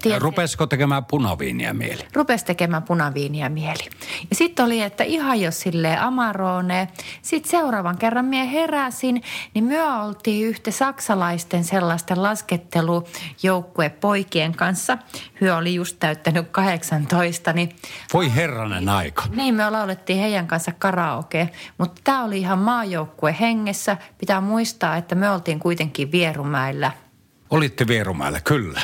tiedät- 0.02 0.22
Rupesiko 0.22 0.66
tekemään 0.66 1.04
punaviiniä 1.04 1.72
mieli? 1.74 2.02
rupesi 2.14 2.44
tekemään 2.44 2.82
punaviiniä 2.82 3.48
mieli. 3.48 3.90
Ja 4.30 4.36
sitten 4.36 4.64
oli, 4.64 4.80
että 4.82 5.04
ihan 5.04 5.40
jos 5.40 5.60
silleen 5.60 6.00
amarone. 6.00 6.88
Sitten 7.22 7.50
seuraavan 7.50 7.98
kerran 7.98 8.24
minä 8.24 8.44
heräsin, 8.44 9.22
niin 9.54 9.64
me 9.64 9.82
oltiin 9.92 10.46
yhtä 10.48 10.70
saksalaisten 10.70 11.64
sellaisten 11.64 12.22
laskettelujoukkue 12.22 13.88
poikien 13.88 14.52
kanssa. 14.52 14.98
Hyö 15.40 15.56
oli 15.56 15.74
just 15.74 15.96
täyttänyt 16.00 16.48
18, 16.50 17.52
niin 17.52 17.68
Voi 18.14 18.34
herranen 18.34 18.88
aika. 18.88 19.24
niin, 19.36 19.54
me 19.54 19.70
laulettiin 19.70 20.18
heidän 20.18 20.46
kanssa 20.46 20.72
karaoke, 20.78 21.50
mutta 21.78 22.00
tämä 22.04 22.24
oli 22.24 22.38
ihan 22.38 22.58
maajoukkue 22.58 23.36
hengessä. 23.40 23.96
Pitää 24.18 24.40
muistaa, 24.40 24.96
että 24.96 25.14
me 25.14 25.30
oltiin 25.30 25.58
kuitenkin 25.58 26.12
Vierumäellä. 26.12 26.92
Olitte 27.50 27.86
Vierumäellä, 27.86 28.40
kyllä. 28.40 28.80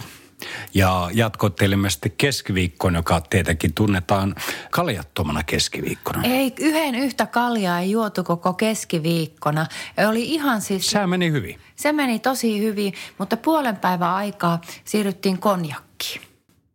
Ja 0.75 1.11
jatkoitte 1.13 1.65
ilmeisesti 1.65 2.15
keskiviikkoon, 2.19 2.95
joka 2.95 3.21
tietenkin 3.21 3.75
tunnetaan 3.75 4.35
kaljattomana 4.71 5.43
keskiviikkona. 5.43 6.23
Ei, 6.23 6.53
yhden 6.61 6.95
yhtä 6.95 7.27
kaljaa 7.27 7.81
ei 7.81 7.91
juotu 7.91 8.25
koko 8.25 8.53
keskiviikkona. 8.53 9.67
Oli 10.09 10.25
ihan 10.35 10.61
siis... 10.63 10.91
Sehän 10.91 11.11
meni 11.11 11.31
hyvin. 11.31 11.61
Se 11.77 11.93
meni 11.93 12.19
tosi 12.19 12.61
hyvin, 12.61 12.95
mutta 13.19 13.37
puolen 13.37 13.77
päivän 13.77 14.11
aikaa 14.11 14.61
siirryttiin 14.85 15.39
konjakkiin. 15.39 16.21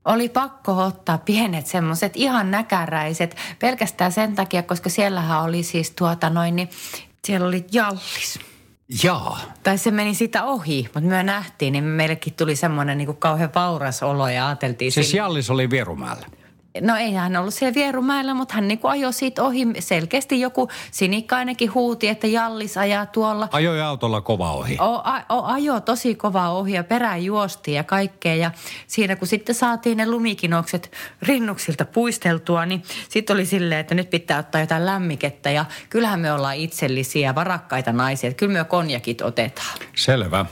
Oli 0.05 0.29
pakko 0.29 0.83
ottaa 0.83 1.17
pienet 1.17 1.67
semmoiset 1.67 2.13
ihan 2.15 2.51
näkäräiset 2.51 3.35
pelkästään 3.59 4.11
sen 4.11 4.35
takia, 4.35 4.63
koska 4.63 4.89
siellähän 4.89 5.43
oli 5.43 5.63
siis 5.63 5.91
tuota 5.91 6.29
noin, 6.29 6.55
niin 6.55 6.69
siellä 7.25 7.47
oli 7.47 7.65
jallis. 7.71 8.39
Jaa. 9.03 9.39
Tai 9.63 9.77
se 9.77 9.91
meni 9.91 10.15
sitä 10.15 10.43
ohi, 10.43 10.83
mutta 10.83 11.09
me 11.09 11.23
nähtiin, 11.23 11.71
niin 11.73 11.83
meillekin 11.83 12.33
tuli 12.33 12.55
semmoinen 12.55 12.97
niin 12.97 13.05
kuin 13.05 13.17
kauhean 13.17 13.49
vauras 13.55 14.03
olo 14.03 14.27
ja 14.27 14.47
ajateltiin... 14.47 14.91
Siis 14.91 15.07
sille- 15.11 15.17
Jallis 15.21 15.49
oli 15.49 15.69
Vierumäellä. 15.69 16.27
No 16.81 16.95
ei 16.95 17.13
hän 17.13 17.35
ollut 17.35 17.53
siellä 17.53 17.75
Vierumäellä, 17.75 18.33
mutta 18.33 18.53
hän 18.53 18.67
niin 18.67 18.79
kuin 18.79 18.91
ajoi 18.91 19.13
siitä 19.13 19.43
ohi. 19.43 19.67
Selkeästi 19.79 20.39
joku 20.39 20.69
sinikka 20.91 21.37
ainakin 21.37 21.73
huuti, 21.73 22.07
että 22.07 22.27
Jallis 22.27 22.77
ajaa 22.77 23.05
tuolla. 23.05 23.47
Ajoi 23.51 23.81
autolla 23.81 24.21
kova 24.21 24.53
ohi. 24.53 24.77
O, 24.79 25.01
a, 25.03 25.21
o, 25.29 25.43
ajo 25.43 25.79
tosi 25.79 26.15
kovaa 26.15 26.51
ohi 26.51 26.73
ja 26.73 26.83
perään 26.83 27.25
juostiin 27.25 27.75
ja 27.75 27.83
kaikkea. 27.83 28.35
Ja 28.35 28.51
siinä 28.87 29.15
kun 29.15 29.27
sitten 29.27 29.55
saatiin 29.55 29.97
ne 29.97 30.09
lumikinokset 30.09 30.91
rinnuksilta 31.21 31.85
puisteltua, 31.85 32.65
niin 32.65 32.83
sitten 33.09 33.33
oli 33.33 33.45
silleen, 33.45 33.79
että 33.79 33.95
nyt 33.95 34.09
pitää 34.09 34.39
ottaa 34.39 34.61
jotain 34.61 34.85
lämmikettä. 34.85 35.51
Ja 35.51 35.65
kyllähän 35.89 36.19
me 36.19 36.33
ollaan 36.33 36.55
itsellisiä, 36.55 37.35
varakkaita 37.35 37.91
naisia. 37.91 38.29
Että 38.29 38.39
kyllä 38.39 38.53
me 38.59 38.65
konjakit 38.65 39.21
otetaan. 39.21 39.77
Selvä. 39.95 40.45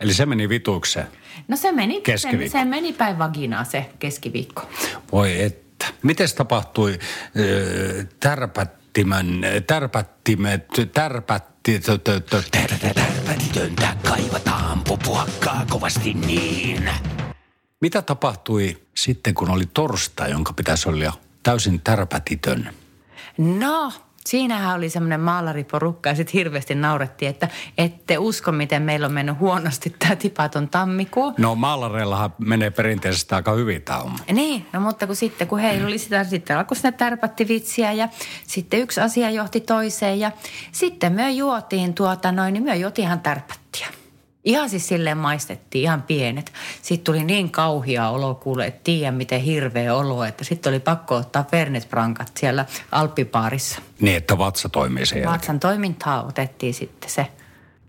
Eli 0.00 0.14
se 0.14 0.26
meni 0.26 0.48
vituukseen. 0.48 1.06
No 1.48 1.56
se 1.56 1.72
meni, 1.72 2.02
se, 2.16 2.48
se 2.48 2.64
meni 2.64 2.92
päin 2.92 3.18
vaginaa 3.18 3.64
se 3.64 3.90
keskiviikko. 3.98 4.62
Voi 5.12 5.42
että. 5.42 5.86
Miten 6.02 6.28
tapahtui 6.36 6.92
äh, 6.92 8.06
tärpättimän, 8.20 9.26
tärpättimet, 9.66 10.66
tärpätti, 10.92 11.80
tö, 11.80 11.98
tö, 11.98 12.20
tö, 12.20 12.42
Tärpätitöntä 12.94 13.96
kaivataan 14.08 14.80
pupuakkaa 14.88 15.66
kovasti 15.70 16.14
niin. 16.14 16.90
Mitä 17.80 18.02
tapahtui 18.02 18.82
sitten, 18.94 19.34
kun 19.34 19.50
oli 19.50 19.64
torstai, 19.74 20.30
jonka 20.30 20.52
pitäisi 20.52 20.88
olla 20.88 21.12
täysin 21.42 21.80
tärpätitön? 21.80 22.74
No, 23.38 23.92
siinähän 24.26 24.76
oli 24.76 24.90
semmoinen 24.90 25.20
maalariporukka 25.20 26.08
ja 26.08 26.14
sitten 26.14 26.32
hirveästi 26.32 26.74
naurettiin, 26.74 27.30
että 27.30 27.48
ette 27.78 28.18
usko, 28.18 28.52
miten 28.52 28.82
meillä 28.82 29.06
on 29.06 29.12
mennyt 29.12 29.38
huonosti 29.38 29.94
tämä 29.98 30.16
tipaton 30.16 30.68
tammikuu. 30.68 31.34
No 31.38 31.54
maalareillahan 31.54 32.34
menee 32.38 32.70
perinteisesti 32.70 33.34
aika 33.34 33.52
hyvin 33.52 33.82
tämä 33.82 33.98
homma. 33.98 34.18
Niin, 34.32 34.66
no 34.72 34.80
mutta 34.80 35.06
kun 35.06 35.16
sitten 35.16 35.48
kun 35.48 35.58
heillä 35.58 35.86
oli 35.86 35.98
sitä, 35.98 36.24
sitten 36.24 36.58
alkoi 36.58 36.76
sinne 36.76 36.92
tärpätti 36.92 37.48
vitsiä 37.48 37.92
ja 37.92 38.08
sitten 38.46 38.80
yksi 38.80 39.00
asia 39.00 39.30
johti 39.30 39.60
toiseen 39.60 40.20
ja 40.20 40.32
sitten 40.72 41.12
me 41.12 41.30
juotiin 41.30 41.94
tuota 41.94 42.32
noin, 42.32 42.54
niin 42.54 42.64
me 42.64 42.76
juotiin 42.76 43.06
ihan 43.06 43.20
tärpättiä. 43.20 43.86
Ihan 44.46 44.70
siis 44.70 44.88
silleen 44.88 45.18
maistettiin, 45.18 45.82
ihan 45.82 46.02
pienet. 46.02 46.52
Sitten 46.82 47.04
tuli 47.04 47.24
niin 47.24 47.50
kauhia 47.50 48.08
olo, 48.08 48.34
kuule, 48.34 48.66
et 48.66 48.84
tiedä 48.84 49.12
miten 49.12 49.40
hirveä 49.40 49.94
olo, 49.94 50.24
että 50.24 50.44
sitten 50.44 50.70
oli 50.70 50.80
pakko 50.80 51.16
ottaa 51.16 51.44
Fernet 51.50 51.88
Brancat 51.88 52.32
siellä 52.36 52.66
Alppipaarissa. 52.92 53.80
Niin, 54.00 54.16
että 54.16 54.38
vatsa 54.38 54.68
toimii 54.68 55.06
sen 55.06 55.18
jälkeen. 55.18 55.34
Vatsan 55.34 55.60
toimintaa 55.60 56.22
otettiin 56.22 56.74
sitten 56.74 57.10
se 57.10 57.26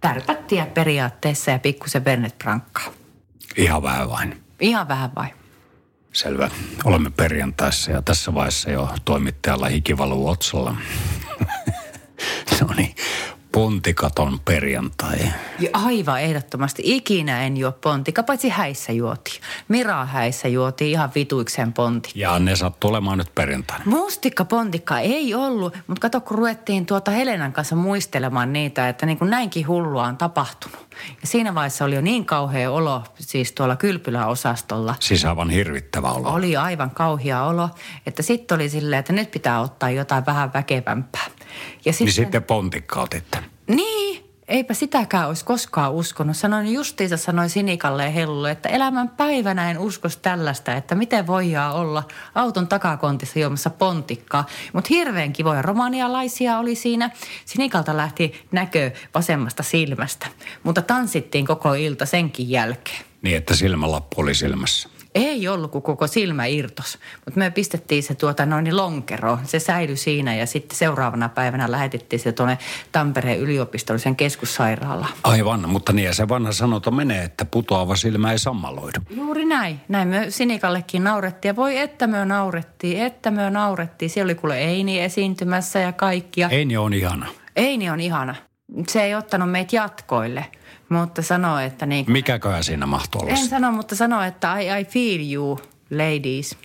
tärpättiä 0.02 0.66
periaatteessa 0.66 1.52
ja 1.52 1.60
pikkusen 1.60 2.04
Fernet 2.04 2.38
Brancaa. 2.38 2.94
Ihan 3.58 3.84
vähän 3.84 4.10
vain. 4.10 4.44
Ihan 4.60 4.88
vähän 4.88 5.12
vai? 5.16 5.28
Selvä. 6.14 6.50
Olemme 6.84 7.10
perjantaissa 7.10 7.92
ja 7.92 8.02
tässä 8.02 8.34
vaiheessa 8.34 8.72
jo 8.72 8.90
toimittajalla 9.06 9.68
hiki 9.68 9.98
valuu 9.98 10.28
otsalla. 10.28 10.76
no 12.62 12.68
niin, 12.78 12.96
pontikaton 13.58 14.40
perjantai. 14.46 15.18
Ja 15.60 15.70
aivan 15.74 16.22
ehdottomasti. 16.22 16.82
Ikinä 16.86 17.44
en 17.44 17.58
juo 17.58 17.72
pontika, 17.72 18.24
paitsi 18.24 18.50
häissä 18.50 18.92
juotiin. 18.92 19.42
Mira 19.68 20.06
häissä 20.06 20.48
juotiin 20.48 20.92
ihan 20.92 21.12
vituikseen 21.16 21.74
ponti. 21.74 22.12
Ja 22.16 22.40
ne 22.40 22.56
sattuu 22.56 22.90
olemaan 22.90 23.18
nyt 23.18 23.36
perjantaina. 23.36 23.84
Mustikka 23.86 24.46
pontikka 24.46 25.00
ei 25.00 25.34
ollut, 25.34 25.78
mutta 25.88 26.02
kato 26.02 26.22
kun 26.22 26.38
ruvettiin 26.38 26.86
tuota 26.86 27.12
Helenan 27.12 27.54
kanssa 27.54 27.76
muistelemaan 27.76 28.54
niitä, 28.54 28.90
että 28.90 29.06
niin 29.06 29.18
kuin 29.18 29.30
näinkin 29.30 29.68
hullua 29.68 30.04
on 30.04 30.18
tapahtunut. 30.18 30.88
Ja 31.22 31.28
siinä 31.28 31.56
vaiheessa 31.56 31.86
oli 31.86 31.96
jo 31.96 32.02
niin 32.02 32.26
kauhea 32.26 32.72
olo 32.72 33.04
siis 33.16 33.52
tuolla 33.52 33.76
kylpyläosastolla. 33.76 34.96
Siis 35.00 35.26
aivan 35.26 35.50
hirvittävä 35.50 36.12
olo. 36.12 36.34
Oli 36.34 36.58
aivan 36.58 36.92
kauhea 36.92 37.44
olo, 37.44 37.70
että 38.06 38.24
sitten 38.24 38.56
oli 38.56 38.70
silleen, 38.70 39.00
että 39.00 39.14
nyt 39.14 39.32
pitää 39.32 39.62
ottaa 39.62 39.90
jotain 39.90 40.26
vähän 40.26 40.54
väkevämpää. 40.54 41.26
Ja 41.86 41.94
Niin 42.00 42.12
sitten 42.12 42.44
pontikka 42.44 43.02
otitte. 43.02 43.38
Niin, 43.68 44.24
eipä 44.48 44.74
sitäkään 44.74 45.28
olisi 45.28 45.46
koskaan 45.46 45.94
uskonut. 45.94 46.38
Sanoin 46.38 46.74
justiinsa, 46.74 47.18
sanoin 47.18 47.50
Sinikalle 47.50 48.04
ja 48.04 48.10
Hellulle, 48.10 48.52
että 48.52 48.70
elämän 48.70 49.10
päivänä 49.10 49.72
en 49.72 49.78
uskos 49.78 50.18
tällaista, 50.18 50.74
että 50.74 50.96
miten 50.96 51.28
voidaan 51.28 51.76
olla 51.76 52.04
auton 52.36 52.68
takakontissa 52.68 53.40
juomassa 53.40 53.70
pontikkaa. 53.70 54.46
Mutta 54.74 54.88
hirveän 54.90 55.34
kivoja 55.34 55.62
romanialaisia 55.62 56.58
oli 56.58 56.76
siinä. 56.76 57.10
Sinikalta 57.46 57.98
lähti 57.98 58.46
näkö 58.52 58.92
vasemmasta 59.14 59.64
silmästä, 59.64 60.28
mutta 60.64 60.82
tanssittiin 60.82 61.46
koko 61.46 61.74
ilta 61.74 62.06
senkin 62.06 62.50
jälkeen. 62.50 63.06
Niin, 63.22 63.38
että 63.38 63.56
silmälappu 63.56 64.22
oli 64.22 64.36
silmässä. 64.36 64.90
Ei 65.18 65.48
ollut, 65.48 65.72
kun 65.72 65.82
koko 65.82 66.08
silmä 66.08 66.46
irtos. 66.46 67.00
Mutta 67.26 67.40
me 67.40 67.52
pistettiin 67.52 68.04
se 68.04 68.16
tuota 68.16 68.46
noin 68.46 68.64
niin 68.64 68.78
lonkeroon. 68.78 69.40
Se 69.44 69.60
säilyi 69.60 69.98
siinä 69.98 70.36
ja 70.36 70.46
sitten 70.46 70.78
seuraavana 70.78 71.30
päivänä 71.30 71.72
lähetettiin 71.72 72.20
se 72.20 72.32
tuonne 72.32 72.58
Tampereen 72.92 73.40
yliopistollisen 73.40 74.16
keskussairaalaan. 74.16 75.14
Aivan, 75.24 75.70
mutta 75.70 75.94
niin 75.94 76.06
ja 76.06 76.14
se 76.14 76.30
vanha 76.30 76.52
sanonta 76.52 76.92
menee, 76.92 77.24
että 77.24 77.46
putoava 77.46 77.96
silmä 77.96 78.32
ei 78.32 78.40
sammaloidu. 78.40 79.00
Juuri 79.10 79.46
näin. 79.46 79.82
Näin 79.88 80.08
me 80.08 80.26
Sinikallekin 80.30 81.04
naurettiin. 81.04 81.50
Ja 81.50 81.56
voi 81.56 81.78
että 81.78 82.08
me 82.08 82.26
naurettiin, 82.26 83.02
että 83.02 83.32
me 83.32 83.50
naurettiin. 83.50 84.10
Siellä 84.10 84.28
oli 84.28 84.36
kuule 84.36 84.58
Eini 84.58 85.00
esiintymässä 85.00 85.80
ja 85.80 85.92
kaikkia. 85.92 86.50
Ei 86.50 86.66
niin 86.66 86.80
on 86.80 86.94
ihana. 86.94 87.26
Eini 87.56 87.90
on 87.90 88.00
ihana. 88.00 88.36
Se 88.88 89.04
ei 89.04 89.16
ottanut 89.16 89.52
meitä 89.52 89.76
jatkoille, 89.76 90.46
mutta 90.90 91.22
sanoi, 91.22 91.66
että 91.66 91.86
niin 91.86 92.06
kuin... 92.06 92.14
Mikäköhän 92.14 92.64
siinä 92.64 92.86
mahtoi 92.86 93.22
olla? 93.22 93.32
En 93.32 93.48
sano, 93.48 93.72
mutta 93.72 93.96
sanoi, 93.96 94.28
että 94.28 94.60
I, 94.60 94.82
I 94.82 94.86
feel 94.86 95.34
you, 95.34 95.60
ladies. 95.92 96.58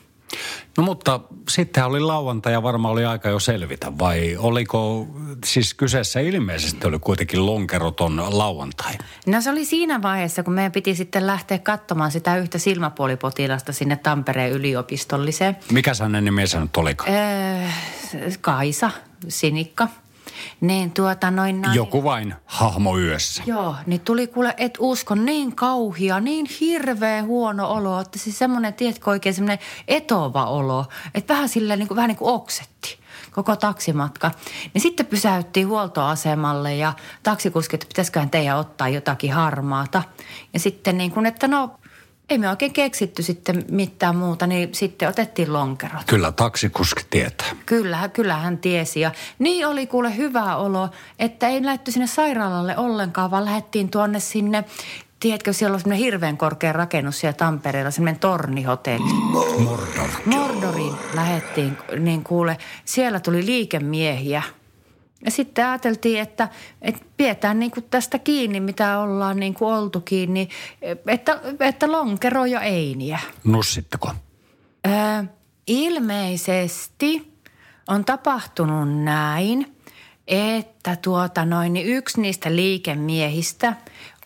No 0.78 0.84
mutta 0.84 1.20
sitten 1.48 1.84
oli 1.84 2.00
lauantai 2.00 2.52
ja 2.52 2.62
varmaan 2.62 2.92
oli 2.92 3.04
aika 3.04 3.28
jo 3.28 3.38
selvitä, 3.38 3.98
vai 3.98 4.36
oliko, 4.36 5.06
siis 5.44 5.74
kyseessä 5.74 6.20
ilmeisesti 6.20 6.86
oli 6.86 6.98
kuitenkin 6.98 7.46
lonkeroton 7.46 8.38
lauantai. 8.38 8.92
No 9.26 9.40
se 9.40 9.50
oli 9.50 9.64
siinä 9.64 10.02
vaiheessa, 10.02 10.42
kun 10.42 10.54
meidän 10.54 10.72
piti 10.72 10.94
sitten 10.94 11.26
lähteä 11.26 11.58
katsomaan 11.58 12.10
sitä 12.10 12.36
yhtä 12.36 12.58
silmäpuolipotilasta 12.58 13.72
sinne 13.72 13.96
Tampereen 13.96 14.52
yliopistolliseen. 14.52 15.56
Mikä 15.72 15.92
hänen 16.02 16.24
nimensä 16.24 16.60
nyt 16.60 16.76
olikaan? 16.76 17.10
Öö, 17.12 17.68
Kaisa, 18.40 18.90
Sinikka. 19.28 19.88
Niin 20.60 20.90
tuota 20.90 21.30
noin... 21.30 21.60
Näin, 21.60 21.76
Joku 21.76 22.04
vain 22.04 22.34
hahmo 22.44 22.98
yössä. 22.98 23.42
Joo, 23.46 23.74
niin 23.86 24.00
tuli 24.00 24.26
kuule, 24.26 24.54
et 24.56 24.78
usko, 24.78 25.14
niin 25.14 25.56
kauhia, 25.56 26.20
niin 26.20 26.46
hirveä 26.60 27.22
huono 27.22 27.70
olo, 27.70 28.00
että 28.00 28.18
siis 28.18 28.38
semmoinen, 28.38 28.74
tiedätkö 28.74 29.10
oikein 29.10 29.34
semmoinen 29.34 29.58
etova 29.88 30.46
olo, 30.46 30.84
että 31.14 31.34
vähän 31.34 31.48
silleen 31.48 31.78
niin 31.78 31.88
kuin, 31.88 31.96
vähän 31.96 32.08
niin 32.08 32.18
kuin 32.18 32.34
oksetti 32.34 32.98
koko 33.30 33.56
taksimatka. 33.56 34.30
Niin 34.74 34.82
sitten 34.82 35.06
pysäyttiin 35.06 35.68
huoltoasemalle 35.68 36.74
ja 36.74 36.92
taksikuski, 37.22 37.76
että 37.76 37.86
pitäisiköhän 37.86 38.30
teidän 38.30 38.58
ottaa 38.58 38.88
jotakin 38.88 39.32
harmaata. 39.32 40.02
Ja 40.52 40.60
sitten 40.60 40.98
niin 40.98 41.10
kuin, 41.10 41.26
että 41.26 41.48
no 41.48 41.70
ei 42.32 42.38
me 42.38 42.50
oikein 42.50 42.72
keksitty 42.72 43.22
sitten 43.22 43.64
mitään 43.70 44.16
muuta, 44.16 44.46
niin 44.46 44.68
sitten 44.74 45.08
otettiin 45.08 45.52
lonkerot. 45.52 46.02
Kyllä 46.06 46.32
taksikuski 46.32 47.02
tietää. 47.10 47.56
Kyllä, 47.66 48.08
kyllä 48.08 48.36
hän 48.36 48.58
tiesi. 48.58 49.00
Ja 49.00 49.12
niin 49.38 49.66
oli 49.66 49.86
kuule 49.86 50.16
hyvä 50.16 50.56
olo, 50.56 50.88
että 51.18 51.48
ei 51.48 51.64
lähdetty 51.64 51.92
sinne 51.92 52.06
sairaalalle 52.06 52.76
ollenkaan, 52.76 53.30
vaan 53.30 53.44
lähdettiin 53.44 53.90
tuonne 53.90 54.20
sinne 54.20 54.64
Tiedätkö, 55.20 55.52
siellä 55.52 55.74
on 55.74 55.80
semmoinen 55.80 56.04
hirveän 56.04 56.36
korkea 56.36 56.72
rakennus 56.72 57.20
siellä 57.20 57.36
Tampereella, 57.36 57.90
semmoinen 57.90 58.20
tornihotelli. 58.20 59.12
Mordor. 59.58 60.08
Mordoriin 60.26 60.94
lähettiin, 61.14 61.78
niin 61.98 62.24
kuule, 62.24 62.58
siellä 62.84 63.20
tuli 63.20 63.46
liikemiehiä. 63.46 64.42
Ja 65.24 65.30
sitten 65.30 65.66
ajateltiin, 65.66 66.20
että, 66.20 66.48
että 66.82 67.04
pidetään 67.16 67.58
niin 67.58 67.70
kuin 67.70 67.86
tästä 67.90 68.18
kiinni, 68.18 68.60
mitä 68.60 68.98
ollaan 68.98 69.40
niin 69.40 69.54
kuin 69.54 69.74
oltu 69.74 70.00
kiinni, 70.00 70.48
että, 71.06 71.40
että 71.60 71.92
lonkero 71.92 72.44
ja 72.44 72.60
einiä. 72.60 73.18
Nussitteko? 73.44 74.10
Öö, 74.86 75.24
ilmeisesti 75.66 77.32
on 77.88 78.04
tapahtunut 78.04 79.04
näin, 79.04 79.76
että 80.26 80.96
tuota 80.96 81.44
noin, 81.44 81.72
niin 81.72 81.86
yksi 81.86 82.20
niistä 82.20 82.56
liikemiehistä 82.56 83.76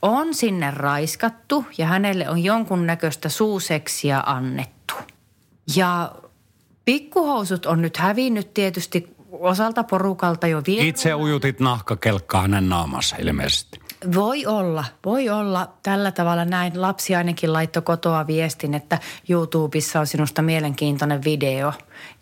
on 0.03 0.35
sinne 0.35 0.71
raiskattu 0.71 1.65
ja 1.79 1.87
hänelle 1.87 2.29
on 2.29 2.45
jonkunnäköistä 2.45 3.29
suuseksiä 3.29 4.23
annettu. 4.27 4.95
Ja 5.77 6.13
pikkuhousut 6.85 7.67
on 7.67 7.83
nyt 7.83 7.97
hävinnyt 7.97 8.55
tietysti 8.55 9.16
osalta 9.41 9.85
porukalta 9.85 10.47
jo 10.47 10.63
vielä. 10.67 10.85
Itse 10.85 11.15
ujutit 11.15 11.61
nahkakelkkaa 11.61 12.43
hänen 12.43 12.69
naamassa 12.69 13.17
ilmeisesti. 13.17 13.81
Voi 14.15 14.47
olla, 14.47 14.85
voi 15.05 15.29
olla 15.29 15.73
tällä 15.83 16.13
tavalla 16.13 16.45
näin. 16.45 16.83
Lapsi 16.83 17.15
ainakin 17.15 17.53
laittoi 17.53 17.83
kotoa 17.83 18.27
viestin, 18.27 18.75
että 18.75 18.99
YouTubessa 19.29 20.01
on 20.01 20.07
sinusta 20.07 20.43
mielenkiintoinen 20.43 21.25
video. 21.25 21.73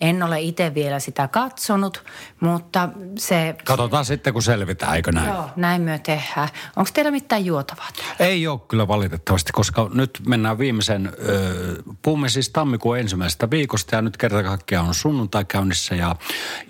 En 0.01 0.23
ole 0.23 0.41
itse 0.41 0.75
vielä 0.75 1.01
sitä 1.01 1.29
katsonut, 1.29 2.05
mutta 2.41 2.89
se... 3.19 3.57
Katsotaan 3.65 4.05
sitten, 4.05 4.33
kun 4.33 4.43
selvitään, 4.43 4.97
eikö 4.97 5.13
näin? 5.13 5.29
Joo, 5.29 5.51
näin 5.57 5.83
myö 5.83 5.99
tehdään. 5.99 6.49
Onko 6.77 6.91
teillä 6.95 7.11
mitään 7.11 7.45
juotavaa? 7.45 7.89
Ei 8.19 8.47
ole 8.47 8.61
kyllä 8.69 8.89
valitettavasti, 8.89 9.53
koska 9.53 9.91
nyt 9.95 10.21
mennään 10.27 10.59
viimeisen, 10.59 11.13
ö, 11.29 11.83
puhumme 12.03 12.29
siis 12.29 12.51
tammikuun 12.51 12.99
ensimmäisestä 12.99 13.51
viikosta 13.51 13.97
ja 13.97 14.03
nyt 14.03 14.17
kerta 14.17 14.43
kaikkiaan 14.43 14.87
on 14.87 14.95
sunnuntai 14.95 15.45
käynnissä 15.45 15.95
ja, 15.95 16.17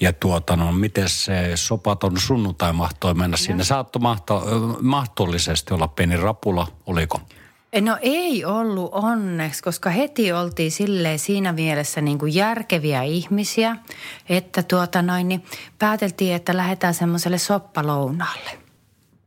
ja 0.00 0.12
tuota 0.12 0.56
no, 0.56 0.72
miten 0.72 1.08
se 1.08 1.52
sopaton 1.54 2.20
sunnuntai 2.20 2.72
mahtoi 2.72 3.14
mennä 3.14 3.36
sinne. 3.36 3.64
Saatto 3.64 3.98
mahto, 3.98 4.48
ö, 4.48 4.82
mahdollisesti 4.94 5.74
olla 5.74 5.88
pieni 5.88 6.16
rapula, 6.16 6.66
oliko? 6.86 7.20
No 7.80 7.98
ei 8.00 8.44
ollut 8.44 8.90
onneksi, 8.92 9.62
koska 9.62 9.90
heti 9.90 10.32
oltiin 10.32 10.72
silleen 10.72 11.18
siinä 11.18 11.52
mielessä 11.52 12.00
niin 12.00 12.18
kuin 12.18 12.34
järkeviä 12.34 13.02
ihmisiä, 13.02 13.76
että 14.28 14.62
tuota 14.62 15.02
noin, 15.02 15.28
niin 15.28 15.44
pääteltiin, 15.78 16.34
että 16.34 16.56
lähdetään 16.56 16.94
semmoiselle 16.94 17.38
soppalounaalle. 17.38 18.50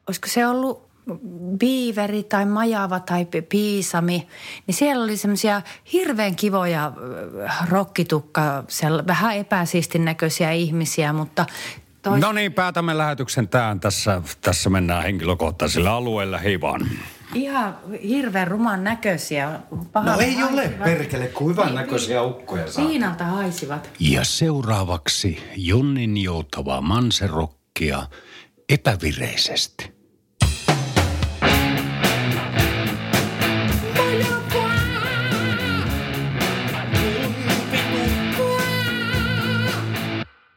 Olisiko 0.07 0.27
se 0.27 0.47
ollut 0.47 0.87
biiveri 1.59 2.23
tai 2.23 2.45
majava 2.45 2.99
tai 2.99 3.25
pi- 3.25 3.41
piisami, 3.41 4.27
niin 4.67 4.75
siellä 4.75 5.03
oli 5.03 5.17
semmoisia 5.17 5.61
hirveän 5.93 6.35
kivoja 6.35 6.91
rokkitukka, 7.69 8.63
vähän 9.07 9.35
epäsiistin 9.35 10.05
näköisiä 10.05 10.51
ihmisiä, 10.51 11.13
mutta 11.13 11.45
tois- 12.09 12.21
No 12.21 12.31
niin, 12.31 12.53
päätämme 12.53 12.97
lähetyksen 12.97 13.47
tähän. 13.47 13.79
Tässä, 13.79 14.21
tässä 14.41 14.69
mennään 14.69 15.03
henkilökohtaisilla 15.03 15.91
alueilla. 15.95 16.37
Hei 16.37 16.61
vaan. 16.61 16.87
ihan 17.33 17.77
hirveän 18.03 18.47
ruman 18.47 18.83
näköisiä. 18.83 19.59
No 20.05 20.19
ei 20.19 20.37
ole 20.43 20.69
perkele, 20.83 21.27
kuin 21.27 21.49
hyvän 21.55 21.75
näköisiä 21.75 22.21
ukkoja 22.23 22.71
saa. 22.71 22.85
Piinalta 22.85 23.23
haisivat. 23.23 23.89
Ja 23.99 24.23
seuraavaksi 24.23 25.43
Jonnin 25.55 26.17
joutava 26.17 26.81
manserokkia 26.81 28.03
epävireisesti. 28.69 29.96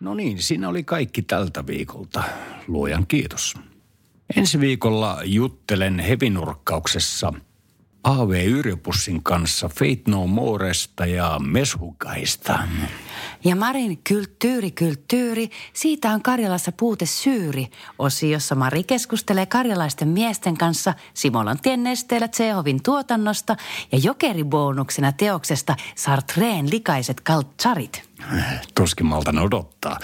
No 0.01 0.15
niin, 0.15 0.43
siinä 0.43 0.69
oli 0.69 0.85
kaikki 0.85 1.23
tältä 1.23 1.67
viikolta. 1.67 2.23
Luojan 2.67 3.07
kiitos. 3.07 3.55
Ensi 4.37 4.61
viikolla 4.61 5.21
juttelen 5.25 5.99
hevinurkkauksessa 5.99 7.33
AV 8.05 8.31
Yrjöpussin 8.47 9.23
kanssa 9.23 9.69
Fate 9.69 10.03
No 10.09 10.27
Moresta 10.27 11.07
ja 11.07 11.39
Meshukaista. 11.39 12.59
Ja 13.45 13.57
Marin 13.57 13.99
Kulttuuri 14.09 14.71
Kulttuuri, 14.71 15.51
siitä 15.73 16.11
on 16.11 16.23
Karjalassa 16.23 16.73
puute 16.73 17.07
syyri. 17.07 17.67
Osiossa 17.99 18.55
Mari 18.55 18.85
keskustelee 18.85 19.47
karjalaisten 19.47 20.09
miesten 20.09 20.57
kanssa 20.57 20.95
Simolantien 21.15 21.83
nesteellä 21.83 22.29
Tsehovin 22.29 22.83
tuotannosta 22.83 23.57
ja 23.93 23.99
jokeribonuksena 24.03 25.13
teoksesta 25.13 25.77
Sartreen 25.95 26.71
likaiset 26.71 27.21
kaltsarit. 27.21 28.10
Tuskin 28.75 29.07
maltan 29.07 29.39
odottaa. 29.39 29.99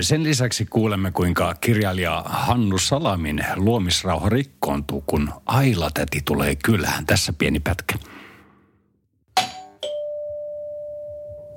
Sen 0.00 0.24
lisäksi 0.24 0.66
kuulemme, 0.66 1.10
kuinka 1.10 1.54
kirjailija 1.54 2.22
Hannu 2.26 2.78
Salamin 2.78 3.44
luomisrauha 3.56 4.28
rikkoontuu, 4.28 5.04
kun 5.06 5.32
Ailatäti 5.46 6.20
tulee 6.24 6.56
kylään. 6.56 7.06
Tässä 7.06 7.32
pieni 7.32 7.60
pätkä. 7.60 7.94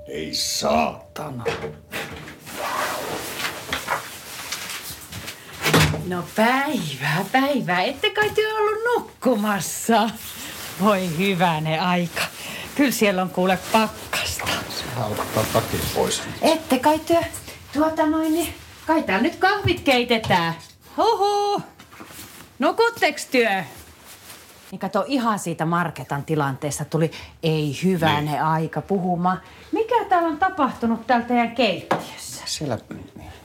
Ei 0.08 0.34
saatana. 0.34 1.44
No 6.08 6.24
päivää, 6.36 7.26
päivää. 7.32 7.82
Ette 7.82 8.10
kai 8.10 8.30
te 8.30 8.54
ollut 8.54 8.80
nukkumassa? 8.96 10.10
Voi 10.82 11.18
hyvänen 11.18 11.82
aika. 11.82 12.22
Kyllä 12.76 12.92
siellä 12.92 13.22
on 13.22 13.30
kuule 13.30 13.60
pakkasta. 13.72 14.46
Ottaa 15.12 15.44
takin 15.54 15.80
pois. 15.96 16.24
Ette 16.42 16.80
kai 16.80 17.00
työ, 17.00 17.22
tuota 17.74 18.06
noin, 18.06 18.34
niin 18.34 18.54
kai 18.88 19.04
täällä 19.04 19.24
nyt 19.24 19.36
kahvit 19.36 19.80
keitetään. 19.80 20.54
Huhu. 20.98 21.62
Nukutteks 22.60 23.26
työ? 23.26 23.64
Niin 24.72 24.80
kato 24.80 25.06
ihan 25.08 25.40
siitä 25.40 25.66
Marketan 25.66 26.24
tilanteesta 26.24 26.86
tuli 26.86 27.12
ei 27.44 27.80
hyvänä 27.84 28.22
niin. 28.22 28.42
aika 28.42 28.82
puhumaan. 28.82 29.42
Mikä 29.72 30.06
täällä 30.10 30.30
on 30.30 30.38
tapahtunut 30.38 31.08
täällä 31.08 31.26
teidän 31.26 31.52
keittiössä? 31.52 32.44
Siellä... 32.46 32.78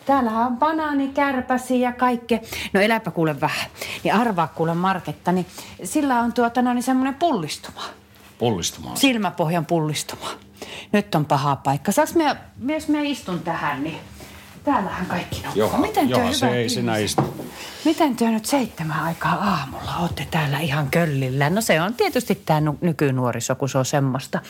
Täällähän 0.06 0.46
on 0.46 0.56
banaanikärpäsiä 0.56 1.88
ja 1.88 1.92
kaikkea. 1.92 2.38
No 2.72 2.80
eläpä 2.80 3.10
kuule 3.10 3.40
vähän. 3.40 3.70
Niin 4.04 4.14
arvaa 4.14 4.48
kuule 4.48 4.74
Marketta, 4.74 5.32
niin 5.32 5.46
sillä 5.84 6.20
on 6.20 6.32
tuota 6.32 6.62
no, 6.62 6.72
niin 6.72 6.82
semmoinen 6.82 7.14
pullistuma. 7.14 7.82
Pullistumaan. 8.38 8.96
Silmäpohjan 8.96 9.66
pullistuma. 9.66 10.30
Nyt 10.92 11.14
on 11.14 11.24
paha 11.24 11.56
paikka. 11.56 11.92
Saaks 11.92 12.14
me, 12.14 12.36
jos 12.72 12.88
me 12.88 13.04
istun 13.04 13.40
tähän, 13.40 13.84
niin 13.84 13.98
täällähän 14.64 15.06
kaikki 15.06 15.36
nukkuu. 15.36 15.52
Joha, 15.54 15.78
Miten 15.78 16.08
joha 16.08 16.32
se 16.32 16.48
ei 16.48 16.68
sinä 16.68 16.96
istu. 16.96 17.22
Miten 17.84 18.16
työ 18.16 18.30
nyt 18.30 18.44
seitsemän 18.44 19.00
aikaa 19.00 19.34
aamulla 19.34 19.96
olette 19.96 20.28
täällä 20.30 20.60
ihan 20.60 20.90
köllillä? 20.90 21.50
No 21.50 21.60
se 21.60 21.80
on 21.80 21.94
tietysti 21.94 22.34
tämä 22.34 22.72
nykynuoriso, 22.80 23.54
kun 23.54 23.68
se 23.68 23.78
on 23.78 23.84
semmoista. 23.84 24.40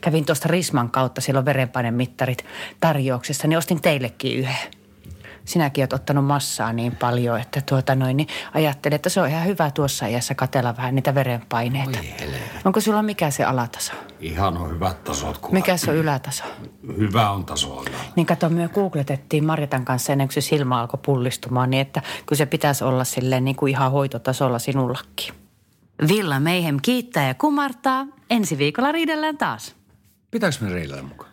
Kävin 0.00 0.24
tuosta 0.24 0.48
Risman 0.48 0.90
kautta, 0.90 1.20
silloin 1.20 1.44
verenpainemittarit 1.44 2.44
tarjouksessa, 2.80 3.48
niin 3.48 3.58
ostin 3.58 3.82
teillekin 3.82 4.38
yhden. 4.38 4.79
Sinäkin 5.44 5.84
oot 5.84 5.92
ottanut 5.92 6.24
massaa 6.24 6.72
niin 6.72 6.96
paljon, 6.96 7.40
että 7.40 7.60
tuota 7.68 7.94
noin, 7.94 8.16
niin 8.16 8.28
ajattelin, 8.54 8.94
että 8.94 9.08
se 9.08 9.20
on 9.20 9.28
ihan 9.28 9.46
hyvä 9.46 9.70
tuossa 9.70 10.06
iässä 10.06 10.34
katella 10.34 10.76
vähän 10.76 10.94
niitä 10.94 11.14
verenpaineita. 11.14 11.98
Onko 12.64 12.80
sulla 12.80 13.02
mikä 13.02 13.30
se 13.30 13.44
alataso? 13.44 13.92
Ihan 14.20 14.56
on 14.56 14.70
hyvät 14.70 15.04
tasot. 15.04 15.38
Kun 15.38 15.54
Mikä 15.54 15.76
se 15.76 15.90
on 15.90 15.96
ylätaso? 15.96 16.44
Hyvä 16.98 17.30
on 17.30 17.44
taso. 17.44 17.84
Niin 18.16 18.26
kato, 18.26 18.48
me 18.48 18.68
googletettiin 18.68 19.44
Marjatan 19.44 19.84
kanssa 19.84 20.12
ennen 20.12 20.28
kuin 20.28 20.34
se 20.34 20.40
silmä 20.40 20.80
alkoi 20.80 21.00
pullistumaan, 21.06 21.70
niin 21.70 21.80
että 21.80 22.02
kyllä 22.26 22.38
se 22.38 22.46
pitäisi 22.46 22.84
olla 22.84 23.04
silleen 23.04 23.44
niin 23.44 23.56
kuin 23.56 23.70
ihan 23.70 23.92
hoitotasolla 23.92 24.58
sinullakin. 24.58 25.34
Villa 26.08 26.40
Meihem 26.40 26.76
kiittää 26.82 27.28
ja 27.28 27.34
kumartaa. 27.34 28.06
Ensi 28.30 28.58
viikolla 28.58 28.92
riidellään 28.92 29.38
taas. 29.38 29.76
Pitääkö 30.30 30.56
me 30.60 30.68
reilää 30.72 31.02
mukaan? 31.02 31.30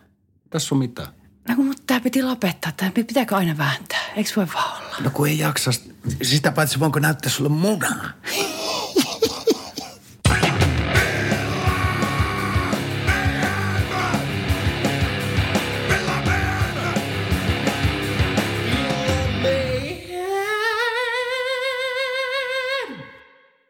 Tässä 0.50 0.74
on 0.74 0.78
mitään. 0.78 1.08
No 1.48 1.56
kun 1.56 1.66
mut 1.66 1.82
tää 1.86 2.00
piti 2.00 2.22
lopettaa. 2.22 2.72
Tää 2.76 2.90
pitääkö 2.90 3.36
aina 3.36 3.58
vääntää? 3.58 4.00
Eikö 4.16 4.30
voi 4.36 4.46
vaan 4.54 4.82
olla? 4.82 4.96
No 5.00 5.10
kun 5.10 5.28
ei 5.28 5.38
jaksa. 5.38 5.70
Sitä 6.22 6.52
paitsi 6.52 6.80
voinko 6.80 6.98
näyttää 6.98 7.30
sulle 7.30 7.48
munaa? 7.50 8.10